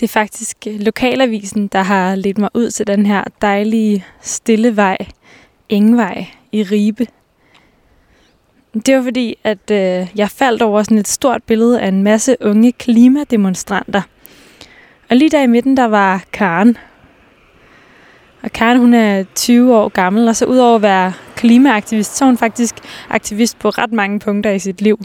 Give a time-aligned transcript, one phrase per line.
[0.00, 4.76] Det er faktisk øh, lokalavisen, der har ledt mig ud til den her dejlige, stille
[4.76, 4.96] vej,
[5.68, 7.06] Engvej i Ribe.
[8.86, 12.36] Det var fordi, at øh, jeg faldt over sådan et stort billede af en masse
[12.40, 14.02] unge klimademonstranter.
[15.10, 16.76] Og lige der i midten, der var Karen.
[18.42, 22.26] Og Karen, hun er 20 år gammel, og så udover at være klimaaktivist, så er
[22.26, 22.74] hun faktisk
[23.10, 24.98] aktivist på ret mange punkter i sit liv.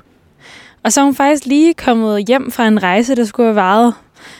[0.83, 3.93] Og så er hun faktisk lige kommet hjem fra en rejse, der skulle have varet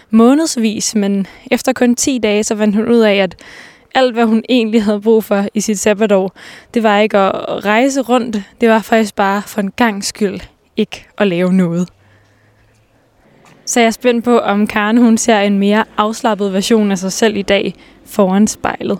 [0.10, 3.36] månedsvis, men efter kun 10 dage, så fandt hun ud af, at
[3.96, 6.32] alt, hvad hun egentlig havde brug for i sit sabbatår,
[6.74, 10.40] det var ikke at rejse rundt, det var faktisk bare for en gang skyld
[10.78, 11.90] ikke at lave noget.
[13.66, 17.12] Så jeg er spændt på, om Karen hun ser en mere afslappet version af sig
[17.12, 17.74] selv i dag
[18.06, 19.00] foran spejlet.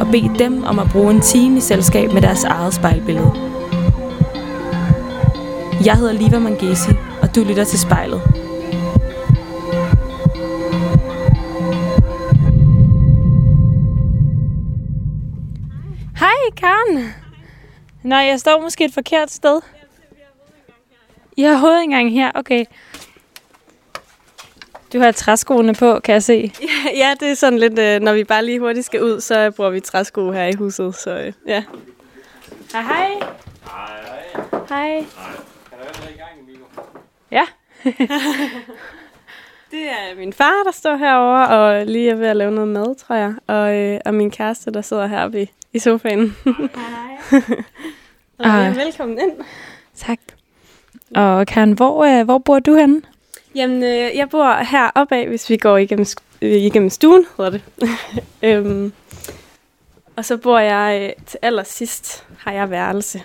[0.00, 3.32] og bede dem om at bruge en time i selskab med deres eget spejlbillede.
[5.84, 6.90] Jeg hedder Liva Mangesi,
[7.22, 8.22] og du lytter til spejlet.
[16.18, 17.14] Hej, Karen.
[18.02, 19.60] Nej, jeg står måske et forkert sted.
[21.36, 22.64] I har hovedindgang her, okay.
[24.92, 26.52] Du har træskoene på, kan jeg se.
[26.62, 29.50] Ja, ja det er sådan lidt, øh, når vi bare lige hurtigt skal ud, så
[29.50, 31.64] bruger vi træsko her i huset, så øh, ja.
[32.72, 33.10] Hej, hej.
[34.68, 34.90] Hej.
[34.90, 35.04] Hej.
[35.70, 36.64] Kan du høre, i gang, Amigo?
[37.30, 37.46] Ja.
[39.70, 42.94] Det er min far, der står herovre og lige er ved at lave noget mad,
[42.94, 43.34] tror jeg.
[43.46, 46.36] Og, øh, og min kæreste, der sidder her ved, i sofaen.
[46.44, 47.40] Hej.
[48.38, 49.32] og, ja, velkommen ind.
[49.94, 50.18] Tak.
[51.14, 53.02] Og Karen, hvor, øh, hvor bor du henne?
[53.54, 56.06] Jamen, øh, jeg bor her opad, hvis vi går igennem,
[56.42, 57.62] øh, igennem stuen, hedder det.
[58.42, 58.92] øhm,
[60.16, 63.22] og så bor jeg øh, til allersidst, har jeg værelse.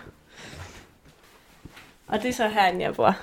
[2.08, 3.16] Og det er så herinde, jeg bor.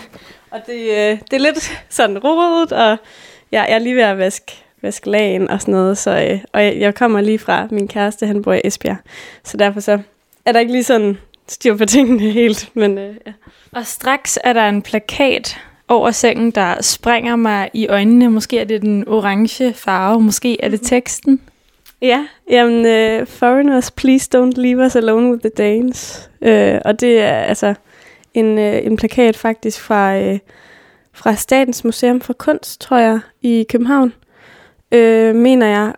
[0.52, 2.98] og det, øh, det er lidt sådan rodet, og jeg,
[3.52, 5.98] jeg er lige ved at vaske, vaske lagen og sådan noget.
[5.98, 8.96] Så, øh, og jeg, jeg kommer lige fra min kæreste, han bor i Esbjerg.
[9.44, 9.98] Så derfor så
[10.44, 12.70] er der ikke lige sådan styr på tingene helt.
[12.74, 13.32] Men, øh, ja.
[13.72, 15.58] Og straks er der en plakat
[15.88, 18.30] over sengen, der springer mig i øjnene.
[18.30, 21.40] Måske er det den orange farve, måske er det teksten.
[22.02, 26.30] Ja, jamen, uh, foreigners, please don't leave us alone with the Danes.
[26.40, 27.74] Uh, og det er altså
[28.34, 30.38] en, uh, en plakat faktisk fra, uh,
[31.12, 34.12] fra Statens Museum for Kunst, tror jeg, i København,
[34.94, 35.92] uh, mener jeg.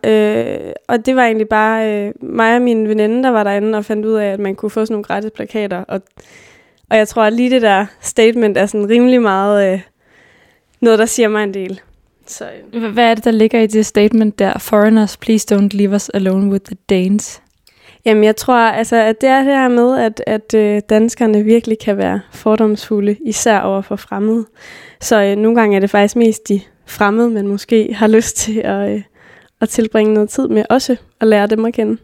[0.67, 3.84] Uh, og det var egentlig bare uh, mig og min veninde, der var derinde og
[3.84, 5.84] fandt ud af, at man kunne få sådan nogle gratis plakater.
[5.89, 6.01] Og,
[6.91, 9.81] og jeg tror, at lige det der statement er sådan rimelig meget uh,
[10.81, 11.81] noget, der siger mig en del.
[12.27, 12.93] Så, øh.
[12.93, 14.59] Hvad er det, der ligger i det statement der?
[14.59, 17.43] Foreigners, please don't leave us alone with the Danes.
[18.05, 21.78] Jamen, jeg tror, altså, at det er det her med, at, at øh, danskerne virkelig
[21.78, 24.47] kan være fordomsfulde, især over for fremmede.
[25.01, 28.59] Så øh, nogle gange er det faktisk mest de fremmede, man måske har lyst til
[28.59, 29.03] at, øh,
[29.61, 31.99] at tilbringe noget tid med også, og lære dem at kende.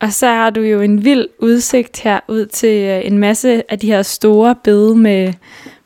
[0.00, 3.78] Og så har du jo en vild udsigt her ud til øh, en masse af
[3.78, 5.32] de her store bede med,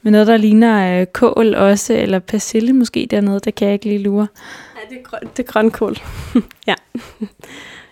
[0.02, 3.86] med noget, der ligner øh, kål også, eller persille måske dernede, det kan jeg ikke
[3.86, 4.26] lige lure.
[4.76, 5.96] Ja, det er, grøn, det er grønkål.
[6.66, 6.74] ja.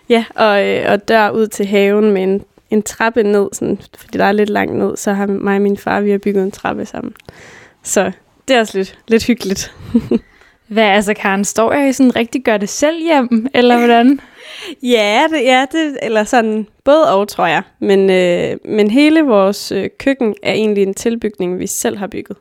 [0.09, 4.17] ja, og, øh, og dør ud til haven med en, en trappe ned, sådan, fordi
[4.17, 6.51] der er lidt langt ned, så har mig og min far, vi har bygget en
[6.51, 7.13] trappe sammen.
[7.83, 8.11] Så
[8.47, 9.73] det er også lidt, lidt hyggeligt.
[10.67, 14.19] Hvad, altså Karen, står jeg i sådan rigtig gør det selv hjem, eller hvordan?
[14.83, 17.61] ja, det, ja det, eller sådan både og, tror jeg.
[17.79, 22.37] Men, øh, men hele vores øh, køkken er egentlig en tilbygning, vi selv har bygget.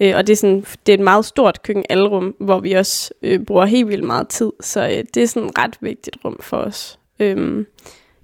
[0.00, 3.40] Øh, og det er, sådan, det er et meget stort køkkenalrum, hvor vi også øh,
[3.40, 4.52] bruger helt vildt meget tid.
[4.60, 6.98] Så øh, det er sådan et ret vigtigt rum for os.
[7.20, 7.66] Øhm,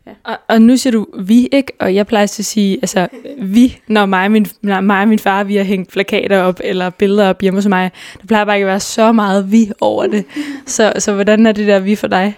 [0.07, 0.13] Ja.
[0.25, 1.73] Og, og nu siger du vi, ikke?
[1.79, 3.09] Og jeg plejer at sige, altså
[3.39, 6.61] vi, når mig og, min, når mig og min far, vi har hængt plakater op,
[6.65, 7.91] eller billeder op hjemme hos mig,
[8.21, 10.25] der plejer bare ikke at være så meget vi over det.
[10.67, 12.35] Så, så hvordan er det der vi for dig?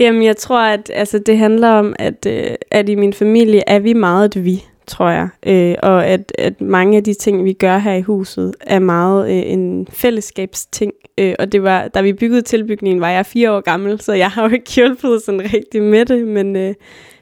[0.00, 3.78] Jamen, jeg tror, at altså, det handler om, at, øh, at i min familie er
[3.78, 5.28] vi meget et vi, tror jeg.
[5.46, 9.30] Øh, og at, at mange af de ting, vi gør her i huset, er meget
[9.30, 10.92] øh, en fællesskabsting.
[11.18, 14.30] Øh, og det var, da vi byggede tilbygningen, var jeg fire år gammel, så jeg
[14.30, 16.28] har jo ikke hjulpet sådan rigtig med det.
[16.28, 16.74] Men, øh,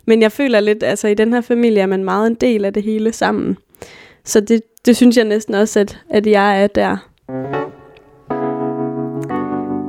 [0.07, 2.73] men jeg føler lidt, altså i den her familie er man meget en del af
[2.73, 3.57] det hele sammen.
[4.25, 6.97] Så det, det synes jeg næsten også, at, at jeg er der.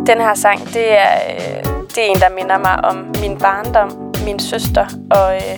[0.08, 3.90] Den her sang, det er, øh, det er en, der minder mig om min barndom,
[4.26, 5.58] min søster og, øh,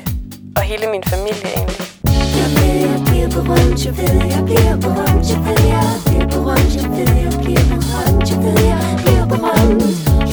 [0.57, 1.85] og hele min familie egentlig.
[2.39, 6.73] Jeg ved, jeg bliver berømt, jeg ved, jeg bliver berømt, jeg ved, jeg bliver berømt,
[6.81, 9.83] jeg ved, jeg bliver berømt, jeg ved, jeg bliver berømt.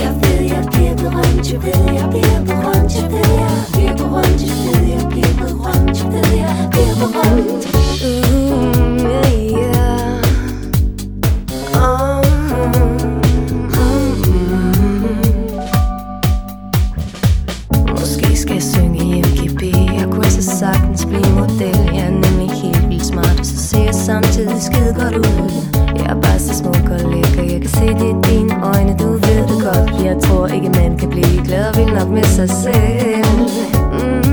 [0.03, 4.41] Jeg ved, jeg bliver berømt, jeg ved, jeg bliver berømt, jeg ved, jeg bliver berømt,
[4.49, 8.88] jeg ved, jeg bliver berømt, jeg ved, jeg bliver berømt.
[20.99, 21.95] Sagtens blive model.
[21.95, 23.47] Jeg er nemlig helt vildt smart.
[23.47, 25.51] Så ser jeg samtidig skide godt ud.
[25.99, 27.43] Jeg er bare så smuk og lækker.
[27.53, 28.97] Jeg kan se det i dine øjne.
[28.99, 30.05] Du ved det godt.
[30.05, 33.27] Jeg tror ikke man kan blive glad og vild nok med sig selv.
[33.93, 34.28] Mm,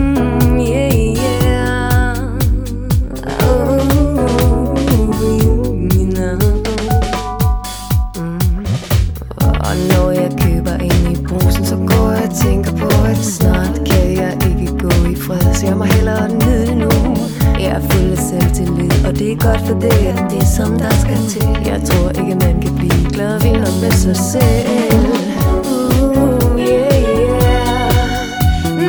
[18.58, 21.48] tillid og det er godt for det, at det er som der skal til.
[21.72, 25.00] Jeg tror ikke, man kan blive glad og vild nok med sig selv.
[25.72, 27.04] Uh, yeah,
[27.42, 27.92] yeah.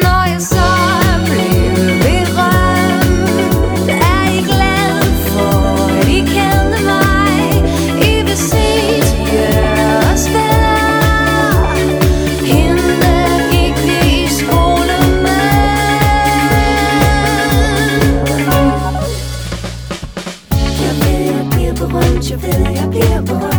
[0.03, 0.66] Når jeg så
[22.99, 23.56] jeg ved,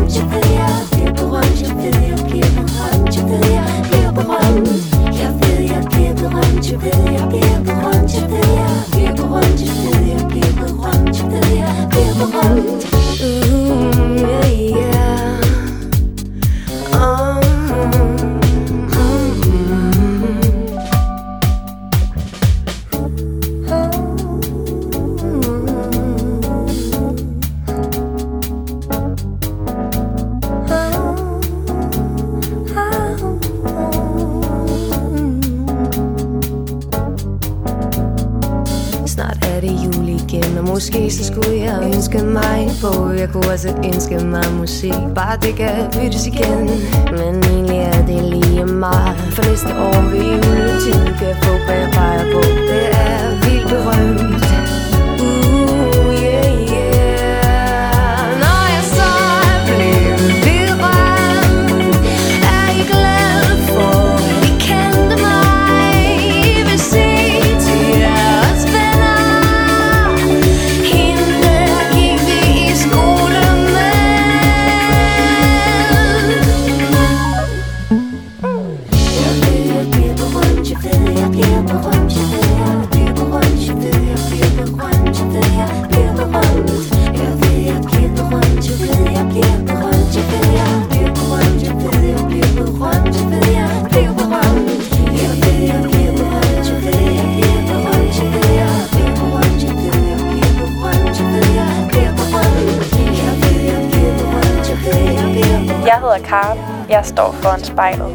[106.18, 106.90] hedder Karen.
[106.90, 108.09] Jeg står foran spejlet.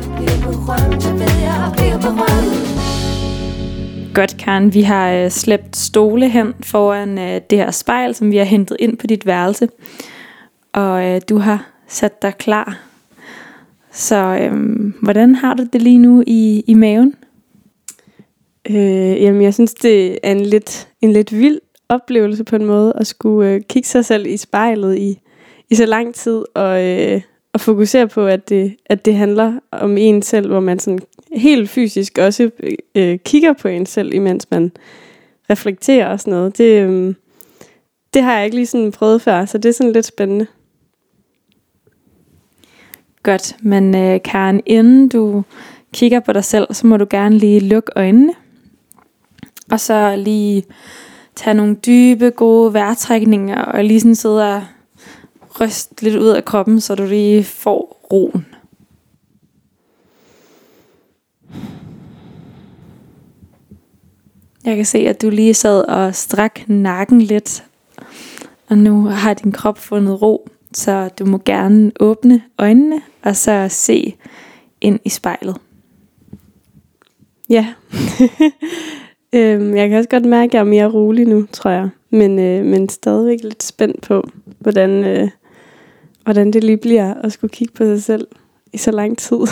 [4.15, 4.75] Godt, Karen.
[4.75, 8.77] Vi har øh, slæbt stole hen foran øh, det her spejl, som vi har hentet
[8.81, 9.69] ind på dit værelse.
[10.73, 12.79] Og øh, du har sat dig klar.
[13.93, 14.53] Så øh,
[15.03, 17.15] hvordan har du det lige nu i, i maven?
[18.71, 22.93] Øh, jamen, jeg synes, det er en lidt, en lidt vild oplevelse på en måde,
[22.97, 25.21] at skulle øh, kigge sig selv i spejlet i,
[25.71, 27.21] i så lang tid, og, øh,
[27.55, 30.99] at fokusere på, at det, at det handler om en selv, hvor man sådan
[31.33, 32.51] helt fysisk også
[32.95, 34.73] øh, kigger på en selv, imens man
[35.51, 36.59] reflekterer og sådan noget.
[36.59, 37.15] Det, øh,
[38.15, 40.47] det har jeg ikke lige sådan prøvet før, så det er sådan lidt spændende.
[43.23, 45.43] Godt, men øh, Karen, inden du
[45.93, 48.35] kigger på dig selv, så må du gerne lige lukke øjnene.
[49.71, 50.65] Og så lige
[51.37, 54.63] tage nogle dybe, gode vejrtrækninger, og lige sådan sidde og
[55.61, 58.47] ryste lidt ud af kroppen, så du lige får roen.
[64.65, 67.65] Jeg kan se, at du lige sad og strak nakken lidt,
[68.69, 73.67] og nu har din krop fundet ro, så du må gerne åbne øjnene og så
[73.71, 74.17] se
[74.81, 75.57] ind i spejlet.
[77.51, 77.67] Ja.
[79.35, 81.89] øhm, jeg kan også godt mærke, at jeg er mere rolig nu, tror jeg.
[82.11, 84.29] Men, øh, men stadigvæk lidt spændt på,
[84.59, 85.29] hvordan, øh,
[86.25, 88.29] hvordan det lige bliver at skulle kigge på sig selv
[88.73, 89.39] i så lang tid.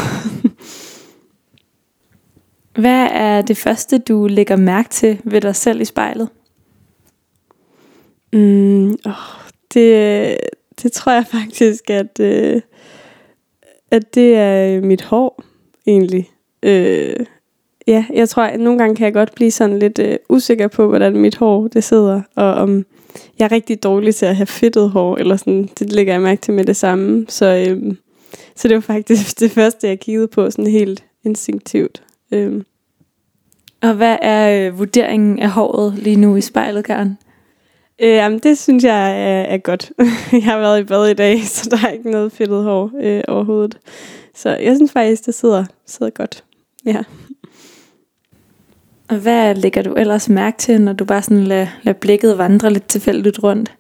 [2.80, 6.28] Hvad er det første, du lægger mærke til ved dig selv i spejlet?
[8.32, 9.12] Mm, oh,
[9.74, 10.36] det,
[10.82, 12.60] det tror jeg faktisk, at, øh,
[13.90, 15.42] at det er mit hår,
[15.86, 16.30] egentlig.
[16.62, 17.26] Øh,
[17.86, 20.88] ja, jeg tror, at nogle gange kan jeg godt blive sådan lidt øh, usikker på,
[20.88, 22.84] hvordan mit hår det sidder, og om
[23.38, 26.40] jeg er rigtig dårlig til at have fedtet hår, eller sådan, det lægger jeg mærke
[26.40, 27.26] til med det samme.
[27.28, 27.94] Så, øh,
[28.56, 32.02] så det var faktisk det første, jeg kiggede på, sådan helt instinktivt.
[32.32, 32.62] Øh.
[33.82, 37.18] Og hvad er øh, vurderingen af håret lige nu i spejlet, Karen?
[38.02, 39.92] Øh, jamen, det synes jeg er, er godt.
[40.32, 43.22] jeg har været i bad i dag, så der er ikke noget fedtet hår øh,
[43.28, 43.78] overhovedet.
[44.34, 46.44] Så jeg synes faktisk, det sidder, sidder godt.
[46.86, 47.02] Ja.
[49.10, 52.72] Og hvad lægger du ellers mærke til, når du bare sådan lader, lader blikket vandre
[52.72, 53.76] lidt tilfældigt rundt?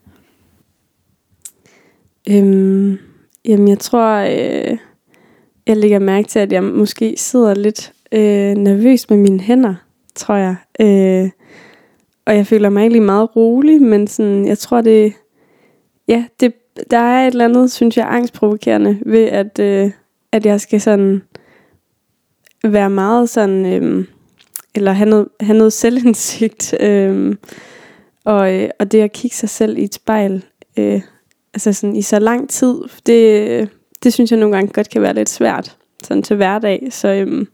[2.30, 2.98] Øhm,
[3.44, 4.78] jamen, jeg tror, øh,
[5.66, 9.74] jeg lægger mærke til, at jeg måske sidder lidt øh, nervøs med mine hænder,
[10.14, 10.56] tror jeg.
[10.80, 11.30] Øh,
[12.26, 15.12] og jeg føler mig egentlig meget rolig, men sådan, jeg tror, det,
[16.08, 16.54] ja, det,
[16.90, 19.90] der er et eller andet, synes jeg, angstprovokerende ved, at, øh,
[20.32, 21.22] at jeg skal sådan
[22.64, 24.04] være meget sådan, øh,
[24.74, 27.36] eller have noget, have noget selvindsigt, øh,
[28.24, 30.44] og, øh, og det at kigge sig selv i et spejl,
[30.76, 31.00] øh,
[31.54, 32.74] altså sådan i så lang tid,
[33.06, 33.68] det,
[34.02, 37.46] det synes jeg nogle gange godt kan være lidt svært, sådan til hverdag, så, øh,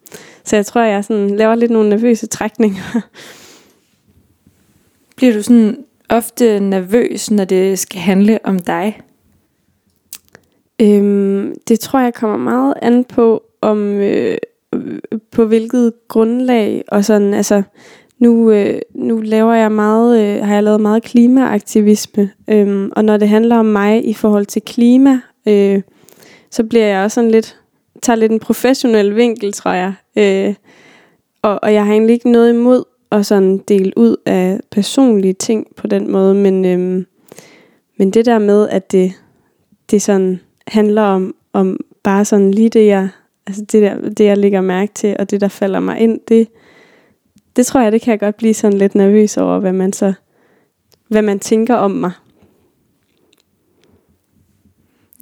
[0.44, 3.00] så jeg tror, jeg sådan laver lidt nogle nervøse trækninger.
[5.16, 9.00] Bliver du sådan ofte nervøs, når det skal handle om dig?
[10.82, 14.38] Øhm, det tror jeg kommer meget an på, om øh,
[15.30, 17.62] på hvilket grundlag og sådan, altså
[18.18, 23.16] nu, øh, nu laver jeg meget, øh, har jeg lavet meget klimaaktivisme, øh, og når
[23.16, 25.82] det handler om mig i forhold til klima, øh,
[26.50, 27.56] så bliver jeg også sådan lidt,
[28.02, 29.94] tager lidt en professionel vinkel, tror jeg.
[30.16, 30.54] Øh,
[31.42, 35.66] og, og jeg har egentlig ikke noget imod at sådan dele ud af personlige ting
[35.76, 37.04] på den måde, men, øh,
[37.96, 39.12] men det der med, at det,
[39.90, 43.08] det sådan handler om, om bare sådan lige det, jeg,
[43.46, 46.48] altså det, der, det, jeg lægger mærke til, og det, der falder mig ind, det,
[47.56, 50.12] det tror jeg, det kan jeg godt blive sådan lidt nervøs over, hvad man så,
[51.08, 52.12] hvad man tænker om mig.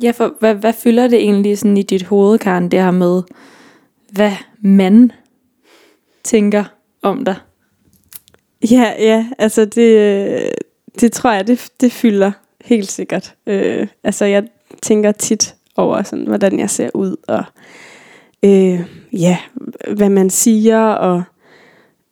[0.02, 3.22] Ja, for hvad, hvad fylder det egentlig sådan i dit hoved, Karen, det her med,
[4.10, 5.12] hvad man
[6.24, 6.64] tænker
[7.02, 7.36] om dig?
[8.70, 10.50] Ja, ja, altså det,
[11.00, 12.32] det tror jeg, det, det fylder
[12.64, 13.34] helt sikkert.
[13.46, 14.44] Øh, altså jeg
[14.82, 17.44] tænker tit over, sådan, hvordan jeg ser ud, og
[18.44, 18.80] øh,
[19.12, 19.38] ja,
[19.94, 21.22] hvad man siger, og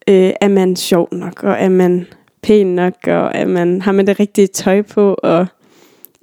[0.08, 2.06] øh, er man sjov nok, og er man
[2.42, 5.46] pæn nok, og er man, har man det rigtige tøj på, og,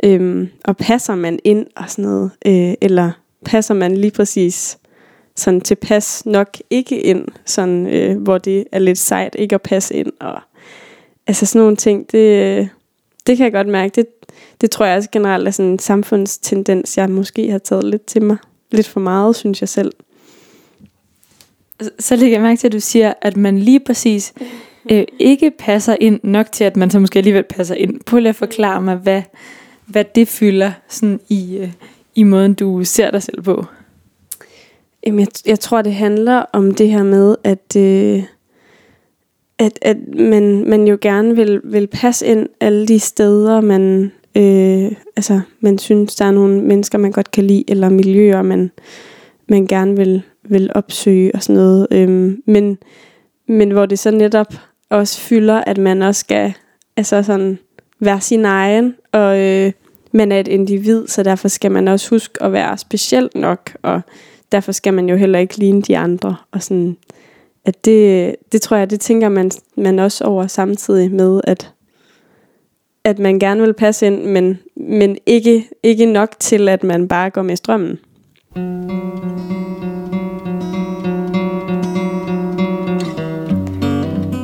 [0.04, 3.12] øh, og passer man ind og sådan noget, øh, eller
[3.46, 4.78] passer man lige præcis
[5.36, 9.96] sådan tilpas nok ikke ind, sådan, øh, hvor det er lidt sejt ikke at passe
[9.96, 10.42] ind, og
[11.28, 12.70] altså sådan nogle ting, det,
[13.28, 14.06] det kan jeg godt mærke, det,
[14.62, 18.22] det tror jeg også generelt er sådan en samfundstendens, jeg måske har taget lidt til
[18.22, 18.38] mig.
[18.72, 19.92] Lidt for meget, synes jeg selv.
[22.00, 24.34] Så lægger jeg mærke til, at du siger, at man lige præcis
[24.92, 28.02] øh, ikke passer ind nok til, at man så måske alligevel passer ind.
[28.06, 29.22] Prøv lige at forklare mig, hvad,
[29.86, 31.72] hvad det fylder sådan i, øh,
[32.16, 33.66] i måden, du ser dig selv på.
[35.06, 38.24] Jamen, jeg, jeg tror, det handler om det her med, at, øh,
[39.58, 44.92] at, at man, man jo gerne vil, vil passe ind alle de steder, man, øh,
[45.20, 48.72] altså, man synes, der er nogle mennesker, man godt kan lide, eller miljøer, man,
[49.50, 51.88] man gerne vil, vil opsøge og sådan noget.
[51.92, 52.78] Øhm, men,
[53.48, 54.54] men hvor det så netop
[54.90, 56.54] også fylder, at man også skal
[56.98, 57.60] altså sådan,
[58.00, 59.72] være sin egen, og øh,
[60.12, 64.02] man er et individ, så derfor skal man også huske at være speciel nok, og
[64.52, 66.36] derfor skal man jo heller ikke ligne de andre.
[66.52, 66.98] Og sådan,
[67.66, 71.74] at det, det tror jeg, det tænker man, man også over samtidig med, at,
[73.10, 77.30] at man gerne vil passe ind, men, men ikke, ikke nok til, at man bare
[77.30, 78.00] går med strømmen.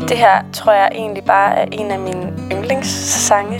[0.10, 3.56] Det her tror jeg egentlig bare er en af mine yndlingssange.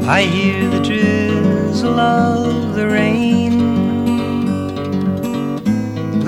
[0.00, 3.88] I hear the drizzle of the rain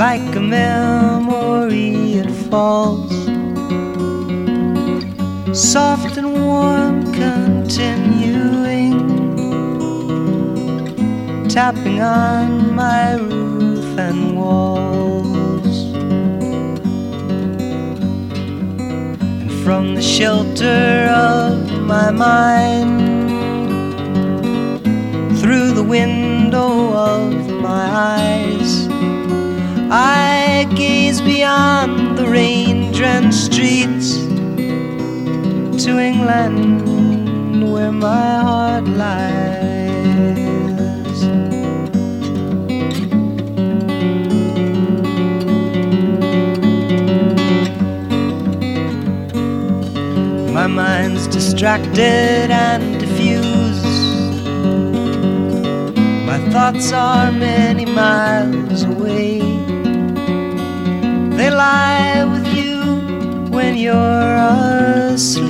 [0.01, 3.30] Like a memory it falls
[5.55, 8.93] soft and warm, continuing,
[11.49, 15.93] tapping on my roof and walls.
[19.41, 23.01] And from the shelter of my mind,
[25.41, 28.87] through the window of my eyes,
[29.91, 34.30] I gaze beyond the rain drenched streets
[35.85, 39.61] to England where my heart lies.
[50.53, 53.87] My mind's distracted and diffused.
[56.27, 59.39] My thoughts are many miles away.
[61.39, 64.37] They lie with you when you're
[65.15, 65.50] asleep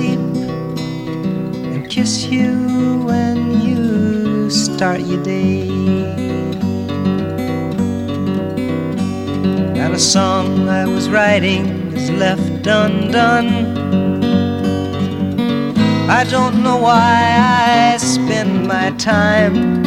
[4.81, 5.69] start your day.
[9.77, 13.77] And a song I was writing is left undone.
[16.09, 19.83] I don't know why I spend my time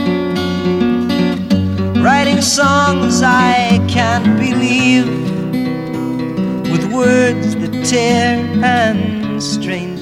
[2.00, 5.08] writing songs I can't believe
[6.70, 9.93] with words that tear and strain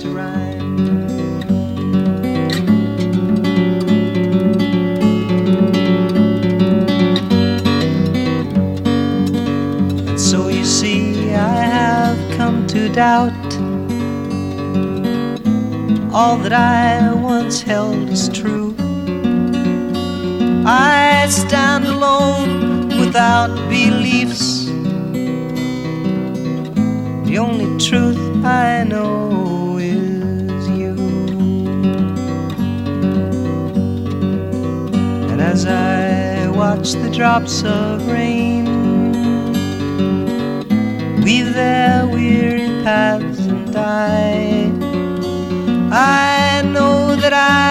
[12.93, 13.33] doubt
[16.13, 18.75] all that I once held is true.
[20.67, 24.67] I stand alone without beliefs.
[27.27, 30.95] The only truth I know is you.
[35.31, 38.67] And as I watch the drops of rain
[41.23, 44.71] weave their weary paths and die,
[45.93, 47.62] I know that I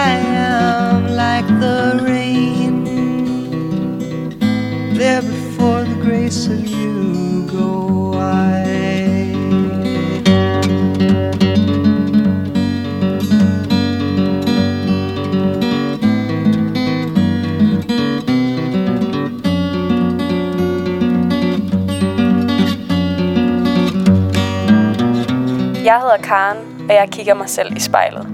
[25.92, 28.26] Jeg hedder Karen, og jeg kigger mig selv i spejlet.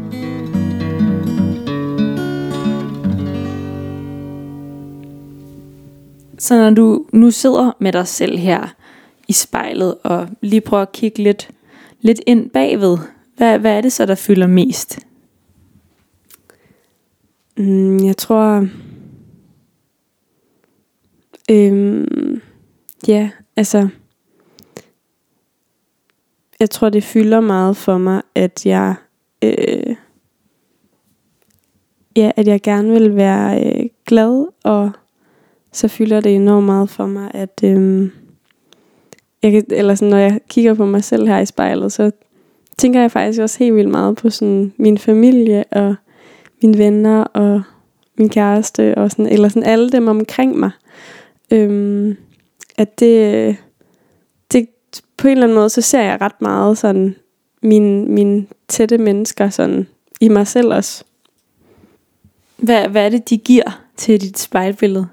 [6.39, 8.75] Så når du nu sidder med dig selv her
[9.29, 11.51] i spejlet og lige prøver at kigge lidt,
[12.01, 12.99] lidt ind bagved,
[13.37, 14.99] hvad, hvad er det så, der fylder mest?
[17.57, 18.67] Mm, jeg tror...
[21.51, 22.41] Øhm,
[23.09, 23.89] ja, altså...
[26.61, 28.95] Jeg tror, det fylder meget for mig, at jeg...
[29.45, 29.97] Øh,
[32.17, 34.91] ja, at jeg gerne vil være øh, glad, og
[35.73, 37.61] så fylder det enormt meget for mig, at...
[37.65, 38.11] Øh,
[39.43, 42.11] jeg kan, eller sådan, når jeg kigger på mig selv her i spejlet, så
[42.79, 45.95] tænker jeg faktisk også helt vildt meget på sådan min familie og
[46.63, 47.63] mine venner og
[48.19, 50.71] min kæreste og sådan, eller sådan alle dem omkring mig.
[51.51, 52.17] Øhm,
[52.79, 53.57] at det, det,
[55.19, 57.17] på en eller anden måde, så ser jeg ret meget sådan
[57.63, 59.87] mine, mine tætte mennesker sådan
[60.21, 61.05] i mig selv også.
[62.57, 65.09] Hvad, hvad er det, de giver til dit spejlbillede?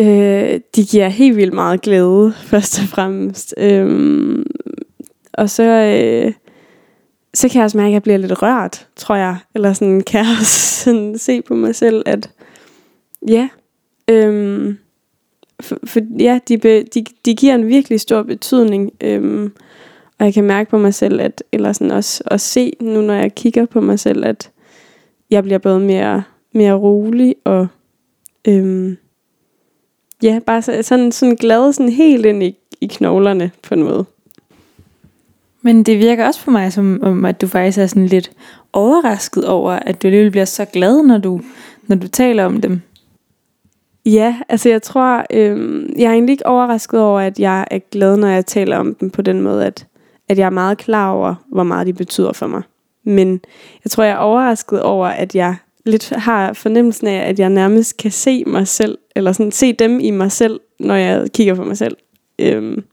[0.00, 3.54] Øh, de giver helt vildt meget glæde, først og fremmest.
[3.56, 4.46] Øhm,
[5.32, 6.32] og så, øh,
[7.34, 9.36] så kan jeg også mærke, at jeg bliver lidt rørt, tror jeg.
[9.54, 12.30] Eller sådan kan jeg også sådan se på mig selv, at
[13.28, 13.48] ja,
[14.08, 14.78] øhm,
[15.60, 18.92] for, for ja, de, be, de, de giver en virkelig stor betydning.
[19.00, 19.52] Øhm,
[20.18, 23.14] og jeg kan mærke på mig selv, at, eller sådan også at se nu, når
[23.14, 24.50] jeg kigger på mig selv, at
[25.30, 26.22] jeg bliver både mere,
[26.54, 27.66] mere rolig og
[28.48, 28.96] øhm,
[30.22, 34.04] ja, bare så- sådan, sådan glad sådan helt ind i, i knoglerne på en måde.
[35.62, 38.30] Men det virker også for mig som om, at du faktisk er sådan lidt
[38.72, 41.40] overrasket over, at du alligevel bliver så glad, når du,
[41.86, 42.80] når du taler om dem.
[44.12, 48.16] Ja, altså jeg tror, øh, jeg er egentlig ikke overrasket over, at jeg er glad,
[48.16, 49.86] når jeg taler om dem på den måde, at,
[50.28, 52.62] at jeg er meget klar over, hvor meget de betyder for mig.
[53.04, 53.40] Men
[53.84, 57.96] jeg tror, jeg er overrasket over, at jeg lidt har fornemmelsen af, at jeg nærmest
[57.96, 61.64] kan se mig selv, eller sådan se dem i mig selv, når jeg kigger på
[61.64, 61.96] mig selv.
[62.38, 62.84] Øhm,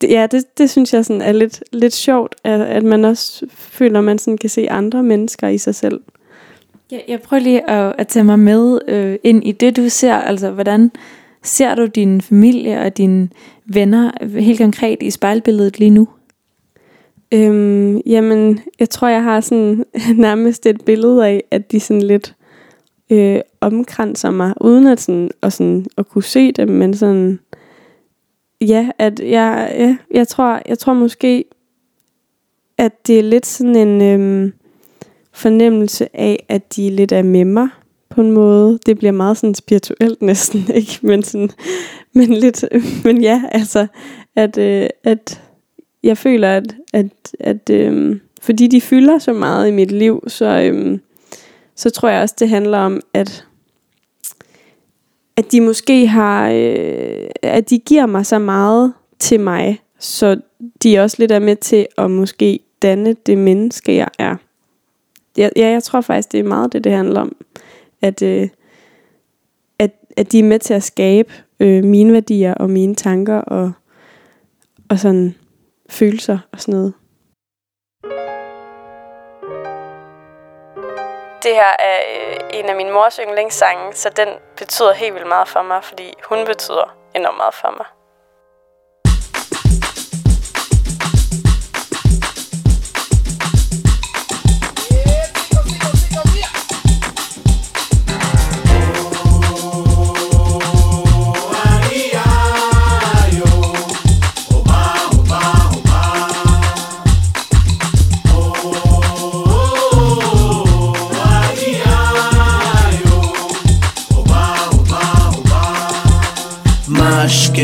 [0.00, 3.46] det, ja, det, det synes jeg sådan er lidt, lidt sjovt, at, at man også
[3.50, 6.00] føler, at man sådan kan se andre mennesker i sig selv.
[6.90, 10.14] Jeg, jeg prøver lige at, at tage mig med øh, ind i det, du ser.
[10.14, 10.90] Altså, hvordan
[11.42, 13.28] ser du din familie og dine
[13.66, 16.08] venner helt konkret i spejlbilledet lige nu?
[17.32, 19.84] Øhm, jamen, jeg tror, jeg har sådan
[20.26, 22.34] nærmest et billede af, at de sådan lidt
[23.10, 27.40] øh, omkranser mig, uden at, sådan, og sådan, at kunne se dem, men sådan,
[28.60, 31.44] ja, at jeg, ja, jeg, tror, jeg tror måske,
[32.78, 34.52] at det er lidt sådan en øhm,
[35.36, 37.68] fornemmelse af, at de lidt er med mig
[38.10, 38.78] på en måde.
[38.86, 40.98] Det bliver meget sådan spirituelt næsten, ikke?
[41.02, 41.50] Men, sådan,
[42.12, 42.64] men lidt,
[43.04, 43.86] men ja, altså,
[44.36, 45.42] at, øh, at
[46.02, 50.60] jeg føler, at, at, at øh, fordi de fylder så meget i mit liv, så,
[50.60, 50.98] øh,
[51.76, 53.46] så tror jeg også, det handler om, at
[55.36, 60.36] at de måske har, øh, at de giver mig så meget til mig, så
[60.82, 64.36] de også lidt er med til at måske danne det menneske, jeg er.
[65.38, 67.36] Ja, ja jeg tror faktisk, det er meget det, det handler om.
[68.02, 68.48] At, øh,
[69.78, 73.72] at, at de er med til at skabe øh, mine værdier og mine tanker og,
[74.90, 75.34] og sådan
[75.90, 76.94] følelser og sådan noget.
[81.42, 85.48] Det her er øh, en af min mors yndlingssange, så den betyder helt vildt meget
[85.48, 87.95] for mig, fordi hun betyder enormt meget for mig.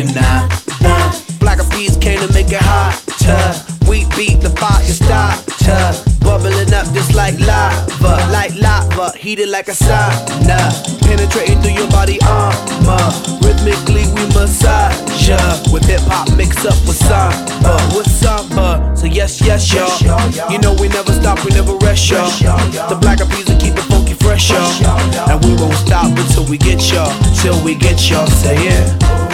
[0.03, 1.38] Mushkina.
[1.38, 3.88] Black bees came to make it hotter.
[3.88, 6.11] We beat the fire starter.
[6.21, 10.59] Bubbling up just like lava, like lava, heated like a sauna.
[11.03, 13.11] Penetrating through your body armor.
[13.43, 15.38] Rhythmically we massage ya.
[15.73, 18.97] With hip hop mixed up with samba, with samba.
[18.97, 19.91] So yes, yes, y'all.
[20.51, 22.31] You know we never stop, we never rest, y'all.
[22.88, 25.31] The black bees will keep it funky fresh, y'all.
[25.31, 28.27] And we won't stop until we get y'all, till we get y'all.
[28.27, 29.32] Say yeah.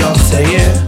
[0.00, 0.14] Y'all.
[0.14, 0.86] Say yeah.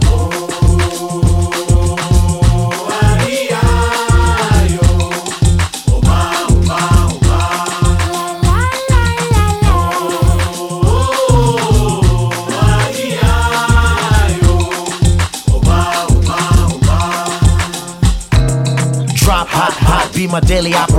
[19.15, 20.73] Drop hot, hot, be my daily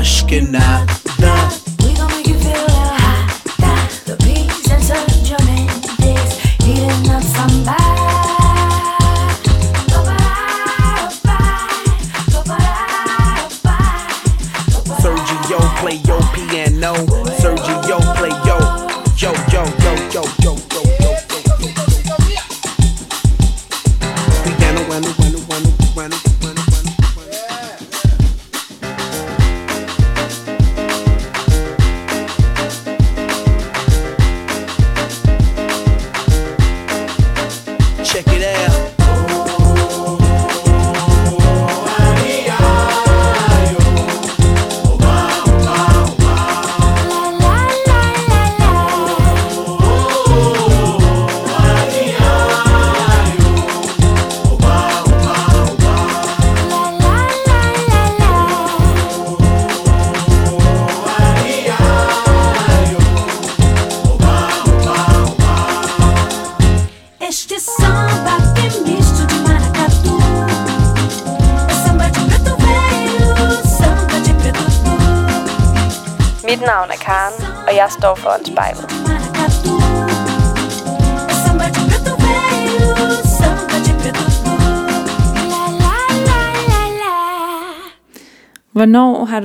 [0.00, 0.99] Ashkenaz.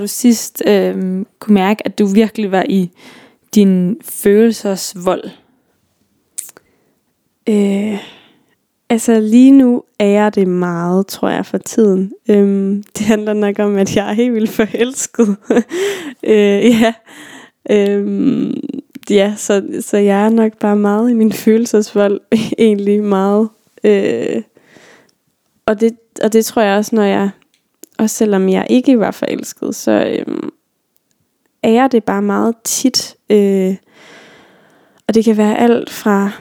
[0.06, 2.90] Du sidst øh, kunne mærke, at du virkelig var i
[3.56, 5.24] din følelsers vold?
[7.50, 8.00] Øh,
[8.90, 12.14] altså lige nu er jeg det meget, tror jeg, for tiden.
[12.30, 15.36] Øhm, det handler nok om, at jeg er helt vildt forelsket.
[16.24, 16.94] øh, ja.
[17.70, 18.54] Øhm,
[19.10, 22.22] ja, så, så jeg er nok bare meget i min følelsesvold.
[22.58, 23.50] egentlig meget.
[23.84, 24.42] Øh,
[25.66, 27.30] og, det, og det tror jeg også, når jeg...
[27.98, 30.50] Og selvom jeg ikke var forelsket, så øhm,
[31.64, 33.16] er jeg det bare meget tit.
[33.30, 33.76] Øh,
[35.08, 36.32] og det kan være alt fra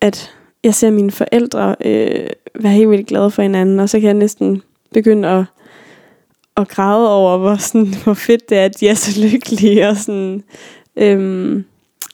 [0.00, 4.06] at jeg ser mine forældre øh, være helt vildt glade for hinanden, og så kan
[4.06, 4.62] jeg næsten
[4.94, 5.44] begynde at,
[6.56, 9.88] at græde over, hvor, sådan, hvor fedt det er, at de er så lykkelige.
[9.88, 10.42] Og sådan,
[10.96, 11.64] øhm,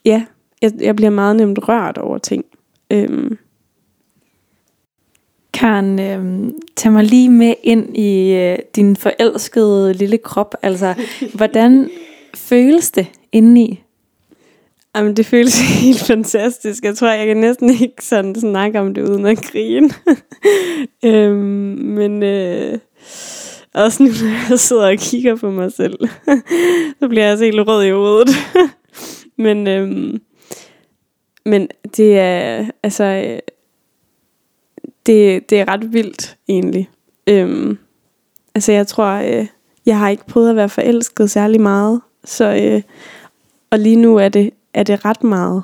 [0.05, 0.25] ja,
[0.63, 2.45] jeg, jeg bliver meget nemt rørt over ting.
[2.91, 3.39] Øhm,
[5.59, 10.55] Karen, øh, tag mig lige med ind i øh, din forelskede lille krop.
[10.63, 10.95] Altså,
[11.37, 11.91] hvordan
[12.35, 13.83] føles det indeni?
[14.97, 16.85] Jamen, det føles helt fantastisk.
[16.85, 19.91] Jeg tror, jeg kan næsten ikke sådan snakke om det uden at grine.
[21.05, 22.79] øhm, men øh,
[23.75, 25.99] også nu, når jeg sidder og kigger på mig selv,
[27.01, 28.29] så bliver jeg altså helt rød i hovedet.
[29.45, 30.21] men, øhm,
[31.45, 33.39] men det er, altså, øh,
[35.09, 36.89] det, det er ret vildt egentlig.
[37.27, 37.79] Øhm,
[38.55, 39.47] altså, jeg tror, øh,
[39.87, 42.83] jeg har ikke prøvet at være forelsket særlig meget, så, øh,
[43.71, 45.63] og lige nu er det er det ret meget.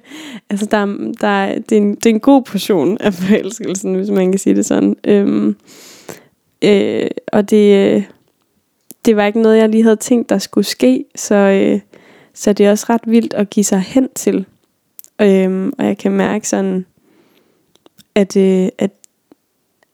[0.50, 0.86] altså, der,
[1.20, 4.56] der, det, er en, det er en god portion af forelskelsen, hvis man kan sige
[4.56, 4.96] det sådan.
[5.04, 5.56] Øhm,
[6.64, 8.04] øh, og det, øh,
[9.04, 11.80] det var ikke noget, jeg lige havde tænkt, der skulle ske, så, øh,
[12.34, 14.46] så det er også ret vildt at give sig hen til.
[15.20, 16.86] Øhm, og jeg kan mærke sådan,
[18.14, 18.90] at, øh, at,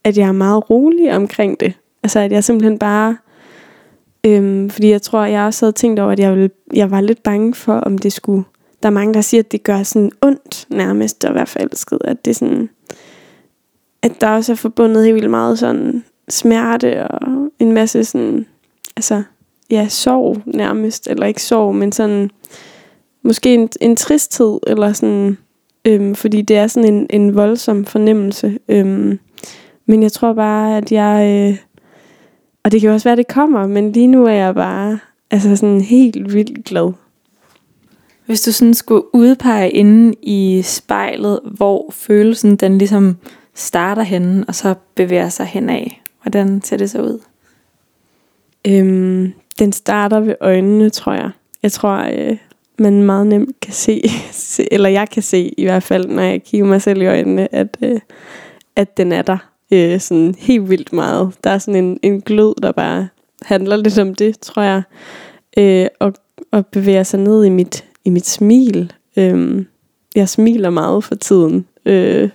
[0.05, 1.73] at jeg er meget rolig omkring det.
[2.03, 3.17] Altså, at jeg simpelthen bare...
[4.27, 7.23] Øhm, fordi jeg tror, jeg også havde tænkt over, at jeg, ville, jeg var lidt
[7.23, 8.45] bange for, om det skulle...
[8.83, 11.99] Der er mange, der siger, at det gør sådan ondt nærmest at være forelsket.
[12.05, 12.71] At det er sådan...
[14.03, 18.47] At der også er forbundet helt vildt meget sådan smerte og en masse sådan...
[18.97, 19.23] Altså,
[19.71, 21.09] ja, sorg nærmest.
[21.09, 22.31] Eller ikke sorg, men sådan...
[23.23, 25.39] Måske en, en tristhed, eller sådan...
[25.89, 28.59] Øhm, fordi det er sådan en, en voldsom fornemmelse.
[28.69, 29.19] Øhm,
[29.87, 31.49] men jeg tror bare, at jeg...
[31.51, 31.59] Øh,
[32.65, 34.99] og det kan jo også være, at det kommer, men lige nu er jeg bare
[35.31, 36.93] altså sådan helt vildt glad.
[38.27, 43.17] Hvis du sådan skulle udpege inde i spejlet, hvor følelsen den ligesom
[43.55, 45.87] starter henne, og så bevæger sig henad.
[46.23, 47.21] Hvordan ser det så ud?
[48.67, 51.31] Øhm, den starter ved øjnene, tror jeg.
[51.63, 52.37] Jeg tror, øh,
[52.81, 56.43] man meget nemt kan se, se, eller jeg kan se i hvert fald, når jeg
[56.43, 58.01] kigger mig selv i øjnene, at, øh,
[58.77, 59.39] at den er der
[59.71, 61.35] øh, sådan helt vildt meget.
[61.45, 63.09] Der er sådan en, en glød, der bare
[63.43, 64.83] handler lidt om det, tror jeg.
[65.59, 66.15] Øh, og,
[66.51, 68.93] og bevæger sig ned i mit, i mit smil.
[69.17, 69.65] Øh,
[70.15, 71.67] jeg smiler meget for tiden.
[71.87, 72.31] Øh,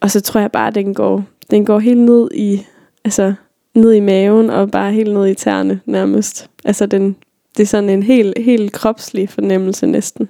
[0.00, 2.66] og så tror jeg bare, at den går, den går helt ned i,
[3.04, 3.34] altså,
[3.74, 6.50] ned i maven og bare helt ned i tæerne nærmest.
[6.64, 7.16] Altså den,
[7.56, 10.28] det er sådan en helt, helt kropslig fornemmelse næsten.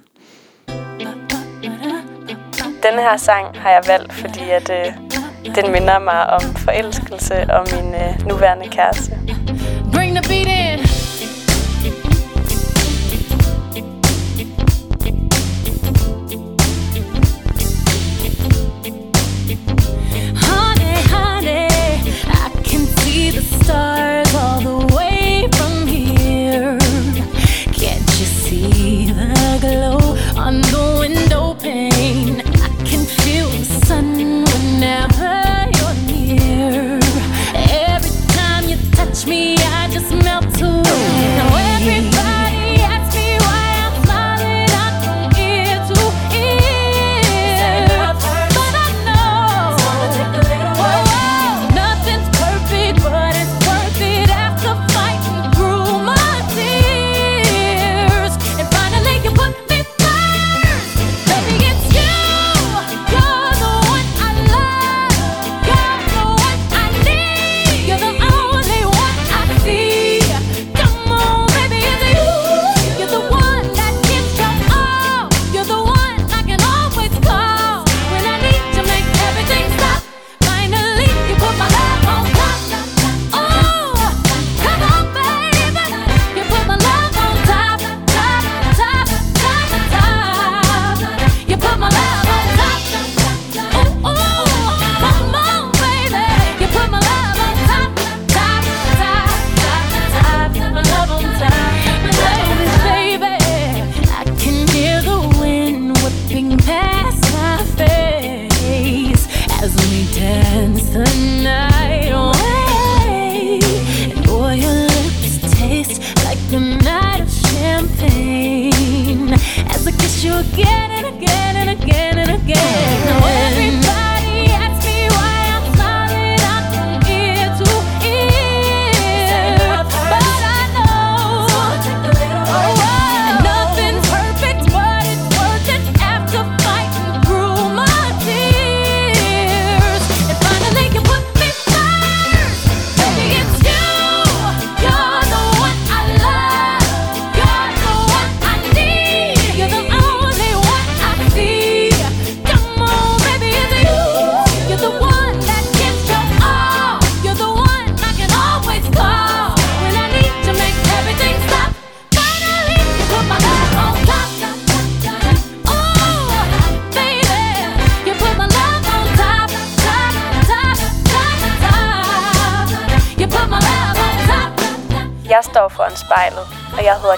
[2.83, 4.93] Den her sang har jeg valgt, fordi at, øh,
[5.55, 9.11] den minder mig om forelskelse og min øh, nuværende kæreste.
[9.93, 10.74] Bring the beat in.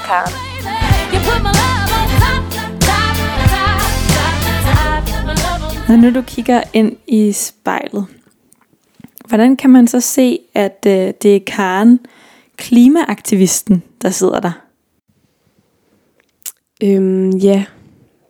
[0.10, 0.32] On
[5.88, 8.06] Når nu du kigger ind i spejlet,
[9.28, 12.00] hvordan kan man så se, at øh, det er Karen,
[12.58, 14.52] klimaaktivisten, der sidder der?
[16.84, 17.66] Øhm, ja,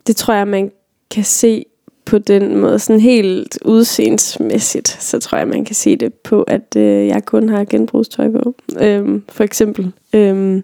[0.07, 0.71] det tror jeg, man
[1.11, 1.65] kan se
[2.05, 6.75] på den måde, sådan helt udseendsmæssigt, så tror jeg, man kan se det på, at
[6.77, 9.91] øh, jeg kun har genbrugstøj på, øhm, for eksempel.
[10.13, 10.63] Øhm,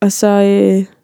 [0.00, 0.96] og så øh,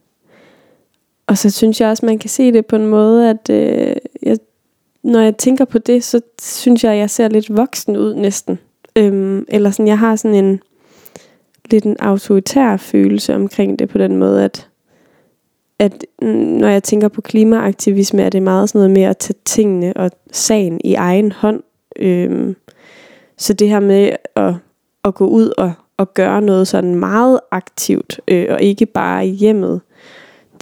[1.26, 4.38] og så synes jeg også, man kan se det på en måde, at øh, jeg,
[5.02, 8.58] når jeg tænker på det, så synes jeg, at jeg ser lidt voksen ud næsten.
[8.96, 10.60] Øhm, eller sådan, jeg har sådan en
[11.70, 14.68] lidt en autoritær følelse omkring det på den måde, at
[15.78, 19.96] at når jeg tænker på klimaaktivisme, er det meget sådan noget med at tage tingene
[19.96, 21.62] og sagen i egen hånd.
[21.96, 22.56] Øhm,
[23.36, 24.54] så det her med at,
[25.04, 25.72] at gå ud og,
[26.02, 29.80] at gøre noget sådan meget aktivt, øh, og ikke bare i hjemmet,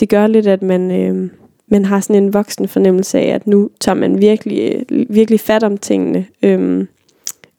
[0.00, 1.30] det gør lidt, at man, øh,
[1.68, 5.62] man har sådan en voksen fornemmelse af, at nu tager man virkelig, øh, virkelig fat
[5.62, 6.26] om tingene.
[6.42, 6.86] Øh,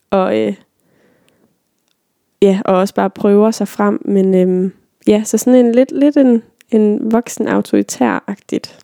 [0.09, 0.53] og, øh,
[2.41, 4.01] ja, og også bare prøver sig frem.
[4.05, 4.71] Men øh,
[5.07, 8.79] ja, så sådan en lidt, lidt en, en voksen autoritær-agtigt.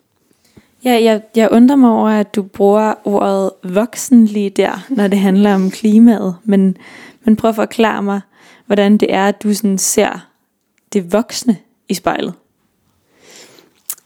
[0.84, 5.18] Ja, jeg, jeg undrer mig over, at du bruger ordet voksen lige der, når det
[5.18, 6.36] handler om klimaet.
[6.44, 6.76] Men,
[7.24, 8.20] men prøv at forklare mig,
[8.68, 10.28] hvordan det er, at du sådan ser
[10.92, 11.56] det voksne
[11.88, 12.34] i spejlet.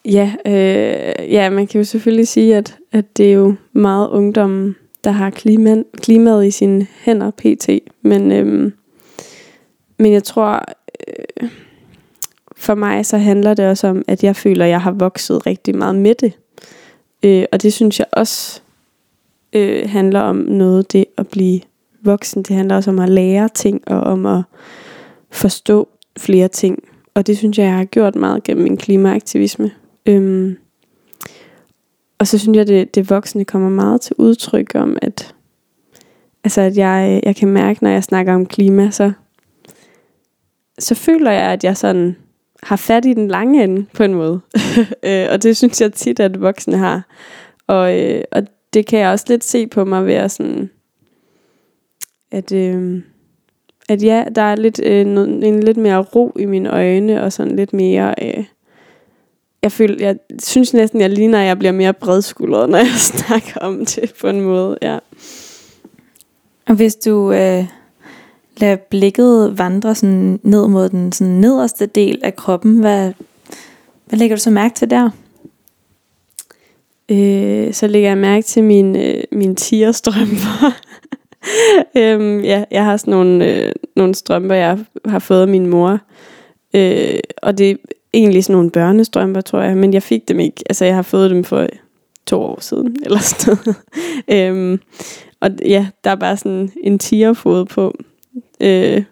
[0.04, 4.76] Ja, øh, ja, man kan jo selvfølgelig sige, at, at det er jo meget ungdommen,
[5.04, 7.68] der har klima, klimaet i sine hænder pt.
[8.02, 8.72] Men, øh,
[9.98, 10.64] men jeg tror,
[11.08, 11.50] øh,
[12.56, 15.76] for mig så handler det også om, at jeg føler, at jeg har vokset rigtig
[15.76, 16.32] meget med det.
[17.22, 18.60] Øh, og det synes jeg også
[19.52, 21.60] øh, handler om noget, det at blive
[22.04, 22.42] voksen.
[22.42, 24.42] Det handler også om at lære ting, og om at
[25.30, 25.88] forstå
[26.18, 26.78] flere ting.
[27.14, 29.70] Og det synes jeg, jeg har gjort meget gennem min klimaaktivisme.
[30.06, 30.56] Øhm,
[32.18, 35.34] og så synes jeg, det, det voksne kommer meget til udtryk om, at,
[36.44, 39.12] altså at jeg, jeg kan mærke, når jeg snakker om klima, så,
[40.78, 42.16] så føler jeg, at jeg sådan
[42.62, 44.40] har fat i den lange ende på en måde.
[45.08, 47.02] øh, og det synes jeg tit, at voksne har.
[47.66, 48.42] Og, øh, og
[48.74, 50.70] det kan jeg også lidt se på mig ved at sådan,
[52.32, 53.02] at, øh,
[53.88, 57.32] at ja, der er lidt, øh, en, en lidt mere ro i mine øjne, og
[57.32, 58.14] sådan lidt mere...
[58.22, 58.44] Øh,
[59.62, 63.60] jeg, føler, jeg synes næsten, jeg ligner, at jeg bliver mere bredskuldret, når jeg snakker
[63.60, 64.78] om det på en måde.
[64.82, 64.98] Ja.
[66.66, 67.64] Og hvis du øh,
[68.56, 73.12] lader blikket vandre sådan ned mod den sådan nederste del af kroppen, hvad,
[74.06, 75.10] hvad lægger du så mærke til der?
[77.08, 80.80] Øh, så lægger jeg mærke til mine, øh, mine tierstrømper.
[81.96, 85.98] øhm, ja, jeg har sådan nogle, øh, nogle strømper, jeg har fået af min mor.
[86.74, 87.74] Øh, og det er
[88.14, 89.76] egentlig sådan nogle børnestrømper, tror jeg.
[89.76, 90.64] Men jeg fik dem ikke.
[90.66, 91.66] Altså, jeg har fået dem for
[92.26, 93.76] to år siden, eller sådan noget.
[94.28, 94.80] øhm,
[95.40, 97.94] og ja, der er bare sådan en tigerfod på.
[98.60, 99.04] Øh,